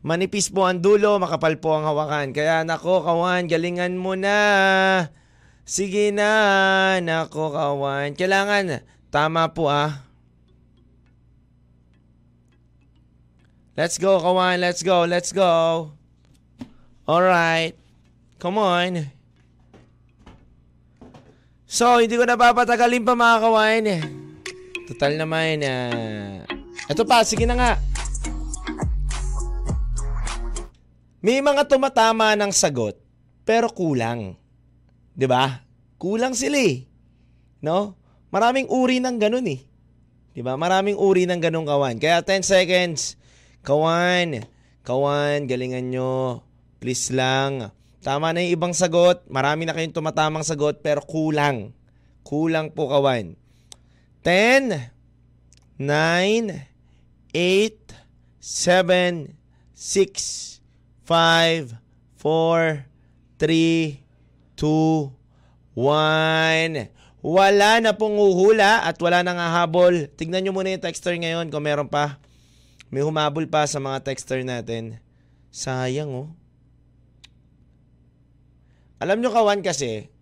manipis 0.05 0.53
po 0.53 0.69
ang 0.69 0.77
dulo, 0.77 1.17
makapal 1.17 1.57
po 1.57 1.73
ang 1.73 1.89
hawakan. 1.89 2.37
Kaya 2.37 2.61
nako, 2.69 3.01
kawan, 3.01 3.49
galingan 3.49 3.97
mo 3.97 4.13
na. 4.13 5.09
Sige 5.65 6.13
na, 6.13 7.01
nako, 7.01 7.57
kawan. 7.57 8.13
Kailangan, 8.13 8.85
tama 9.09 9.57
po 9.57 9.73
ah. 9.73 10.12
Let's 13.73 13.97
go, 13.97 14.21
kawan. 14.21 14.61
Let's 14.61 14.85
go. 14.85 15.09
Let's 15.09 15.33
go. 15.33 15.51
All 17.09 17.25
right. 17.25 17.73
Come 18.37 18.61
on. 18.61 19.09
So, 21.65 21.97
hindi 21.97 22.21
ko 22.21 22.29
na 22.29 22.37
papatagalin 22.37 23.01
pa 23.01 23.17
mga 23.17 23.39
kawan. 23.41 23.85
Total 24.93 25.13
naman. 25.17 25.65
Uh... 25.65 26.45
Ito 26.93 27.09
pa, 27.09 27.25
sige 27.25 27.49
na 27.49 27.57
nga. 27.57 27.73
May 31.25 31.41
mga 31.41 31.65
tumatama 31.65 32.37
ng 32.37 32.53
sagot, 32.53 32.99
pero 33.47 33.71
kulang. 33.71 34.35
'Di 35.15 35.31
ba? 35.31 35.63
Kulang 35.95 36.35
sila 36.35 36.59
eh. 36.59 36.83
No? 37.63 37.95
Maraming 38.35 38.67
uri 38.67 38.99
ng 38.99 39.23
ganun 39.23 39.47
eh. 39.47 39.63
'Di 40.35 40.43
ba? 40.43 40.59
Maraming 40.59 40.99
uri 40.99 41.31
ng 41.31 41.39
ganung 41.39 41.65
kawan. 41.65 42.03
Kaya 42.03 42.27
10 42.27 42.43
seconds. 42.43 43.22
Kawan, 43.63 44.43
kawan, 44.83 45.47
galingan 45.47 45.95
nyo. 45.95 46.43
Please 46.83 47.15
lang. 47.15 47.71
Tama 48.03 48.35
na 48.35 48.43
yung 48.43 48.59
ibang 48.59 48.75
sagot. 48.75 49.23
Marami 49.31 49.63
na 49.63 49.71
kayong 49.71 49.95
tumatamang 49.95 50.43
sagot 50.43 50.83
pero 50.83 50.99
kulang. 50.99 51.71
Kulang 52.27 52.75
po 52.75 52.91
kawan. 52.91 53.39
10, 54.27 54.91
9, 55.79 55.79
8, 55.79 56.59
7, 58.43 59.31
6, 59.31 60.59
5, 61.07 61.79
4, 62.19 62.83
3, 63.39 64.03
2, 64.59 65.15
1. 65.79 66.91
Wala 67.23 67.71
na 67.79 67.95
pong 67.95 68.19
uhula 68.19 68.83
at 68.83 68.99
wala 68.99 69.23
nang 69.23 69.39
hahabol. 69.39 70.11
Tignan 70.19 70.43
nyo 70.43 70.51
muna 70.51 70.75
yung 70.75 70.83
texter 70.83 71.15
ngayon 71.15 71.47
kung 71.55 71.63
meron 71.63 71.87
pa. 71.87 72.19
May 72.93 73.01
humabol 73.01 73.49
pa 73.49 73.65
sa 73.65 73.81
mga 73.81 74.05
texter 74.05 74.45
natin. 74.45 75.01
Sayang 75.49 76.13
oh. 76.13 76.29
Alam 79.01 79.25
nyo 79.25 79.33
kawan 79.33 79.65
kasi, 79.65 80.13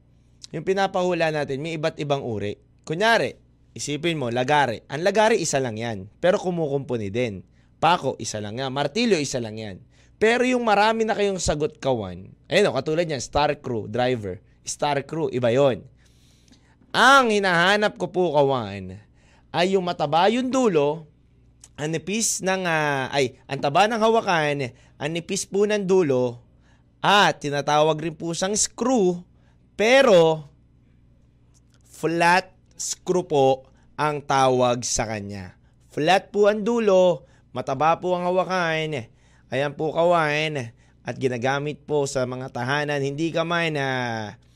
yung 0.54 0.62
pinapahula 0.62 1.34
natin, 1.34 1.58
may 1.58 1.74
iba't 1.74 1.98
ibang 1.98 2.22
uri. 2.22 2.62
Kunyari, 2.86 3.34
isipin 3.74 4.22
mo, 4.22 4.30
lagari. 4.30 4.86
Ang 4.86 5.02
lagari, 5.02 5.42
isa 5.42 5.58
lang 5.58 5.82
yan. 5.82 6.06
Pero 6.22 6.38
kumukumpuni 6.38 7.10
din. 7.10 7.42
Pako, 7.82 8.14
isa 8.22 8.38
lang 8.38 8.62
yan. 8.62 8.70
Martilyo, 8.70 9.18
isa 9.18 9.42
lang 9.42 9.58
yan. 9.58 9.82
Pero 10.22 10.46
yung 10.46 10.62
marami 10.62 11.02
na 11.02 11.18
kayong 11.18 11.42
sagot 11.42 11.82
kawan, 11.82 12.30
ayun 12.46 12.70
o, 12.70 12.76
katulad 12.78 13.08
yan, 13.08 13.18
star 13.18 13.58
crew, 13.58 13.90
driver. 13.90 14.38
Star 14.62 15.02
crew, 15.02 15.26
iba 15.34 15.50
yon. 15.50 15.82
Ang 16.94 17.34
hinahanap 17.34 17.98
ko 17.98 18.14
po 18.14 18.30
kawan, 18.38 18.94
ay 19.50 19.74
yung 19.74 19.82
mataba 19.82 20.30
yung 20.30 20.54
dulo, 20.54 21.09
ang 21.80 21.96
nipis 21.96 22.44
ng, 22.44 22.68
uh, 22.68 23.08
ay, 23.08 23.40
ang 23.48 23.56
taba 23.56 23.88
ng 23.88 23.96
hawakan, 23.96 24.68
ang 25.00 25.10
nipis 25.10 25.48
po 25.48 25.64
ng 25.64 25.88
dulo, 25.88 26.44
at 27.00 27.40
tinatawag 27.40 27.96
rin 28.04 28.12
po 28.12 28.36
siyang 28.36 28.52
screw, 28.52 29.24
pero 29.80 30.44
flat 31.88 32.52
screw 32.76 33.24
po 33.24 33.64
ang 33.96 34.20
tawag 34.20 34.84
sa 34.84 35.08
kanya. 35.08 35.56
Flat 35.88 36.28
po 36.28 36.52
ang 36.52 36.60
dulo, 36.60 37.24
mataba 37.56 37.96
po 37.96 38.12
ang 38.12 38.28
hawakan, 38.28 39.08
ayan 39.48 39.72
po 39.72 39.96
kawan, 39.96 40.76
at 41.00 41.14
ginagamit 41.16 41.80
po 41.88 42.04
sa 42.04 42.28
mga 42.28 42.52
tahanan. 42.52 43.00
Hindi 43.00 43.32
ka 43.32 43.40
man 43.40 43.72
na 43.72 43.88
uh, 43.88 44.49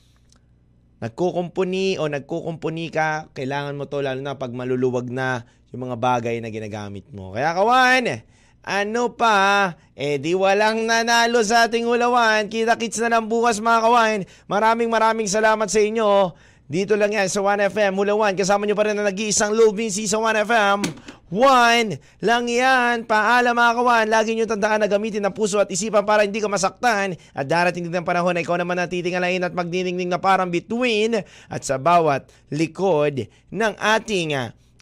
nagkukumpuni 1.05 2.01
o 2.01 2.09
nagkukumpuni 2.09 2.89
ka, 2.89 3.29
kailangan 3.37 3.77
mo 3.77 3.85
to 3.85 4.01
lalo 4.01 4.25
na 4.25 4.41
pag 4.41 4.57
maluluwag 4.57 5.13
na 5.13 5.45
yung 5.69 5.85
mga 5.91 6.01
bagay 6.01 6.41
na 6.41 6.49
ginagamit 6.49 7.05
mo. 7.13 7.37
Kaya 7.37 7.53
kawan, 7.53 8.25
ano 8.65 9.13
pa? 9.13 9.77
Eh 9.93 10.17
di 10.17 10.33
walang 10.33 10.89
nanalo 10.89 11.45
sa 11.45 11.69
ating 11.69 11.85
ulawan. 11.85 12.49
Kita-kits 12.49 13.05
na 13.05 13.21
ng 13.21 13.29
bukas 13.29 13.61
mga 13.61 13.81
kawan. 13.85 14.19
Maraming 14.49 14.89
maraming 14.89 15.29
salamat 15.29 15.69
sa 15.69 15.85
inyo. 15.85 16.33
Dito 16.65 16.97
lang 16.97 17.13
yan 17.13 17.29
sa 17.29 17.45
1FM 17.45 17.93
Ulawan. 17.93 18.33
Kasama 18.33 18.65
nyo 18.65 18.73
pa 18.73 18.89
rin 18.89 18.97
na 18.97 19.05
nag-iisang 19.05 19.53
low 19.53 19.69
Vinci 19.77 20.09
sa 20.09 20.17
1FM. 20.17 20.81
1 21.29 22.25
lang 22.25 22.45
yan. 22.49 23.05
Paalam 23.05 23.53
mga 23.53 23.73
kawan. 23.77 24.07
Lagi 24.09 24.33
nyo 24.33 24.49
tandaan 24.49 24.81
na 24.81 24.89
gamitin 24.89 25.21
ang 25.29 25.37
puso 25.37 25.61
at 25.61 25.69
isipan 25.69 26.09
para 26.09 26.25
hindi 26.25 26.41
ka 26.41 26.49
masaktan. 26.49 27.21
At 27.37 27.53
darating 27.53 27.85
din 27.85 27.93
ang 27.93 28.09
panahon 28.09 28.33
na 28.33 28.41
ikaw 28.41 28.57
naman 28.57 28.81
natitingalain 28.81 29.45
at 29.45 29.53
magdiningning 29.53 30.09
na 30.09 30.17
parang 30.17 30.49
bituin 30.49 31.21
at 31.53 31.63
sa 31.69 31.77
bawat 31.77 32.33
likod 32.49 33.29
ng 33.53 33.73
ating 33.77 34.33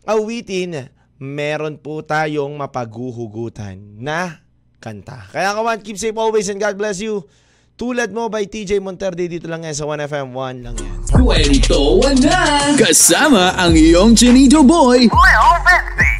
awitin, 0.07 0.87
meron 1.19 1.83
po 1.83 2.07
tayong 2.07 2.55
mapaguhugutan 2.63 3.99
na 3.99 4.47
kanta. 4.79 5.35
Kaya 5.35 5.51
kawan, 5.51 5.83
keep 5.83 5.99
safe 5.99 6.15
always 6.15 6.47
and 6.47 6.63
God 6.63 6.79
bless 6.79 7.03
you. 7.03 7.27
Tulad 7.83 8.15
mo 8.15 8.31
by 8.31 8.47
TJ 8.47 8.79
Monterde 8.79 9.27
dito 9.27 9.51
lang 9.51 9.67
yan 9.67 9.75
sa 9.75 9.83
1FM 9.91 10.31
1 10.31 10.63
lang 10.63 10.77
yan. 10.79 11.03
Kwento 11.19 11.99
na! 12.23 12.71
Kasama 12.79 13.59
ang 13.59 13.75
iyong 13.75 14.15
Chinito 14.15 14.63
Boy, 14.63 15.11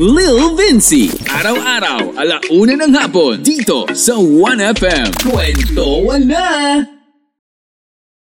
Lil 0.03 0.59
Vinci. 0.59 1.07
Araw-araw, 1.31 2.19
alauna 2.19 2.75
ng 2.83 2.93
hapon, 2.99 3.47
dito 3.47 3.87
sa 3.95 4.19
1FM. 4.19 5.23
Kwento 5.23 6.11
na! 6.27 6.92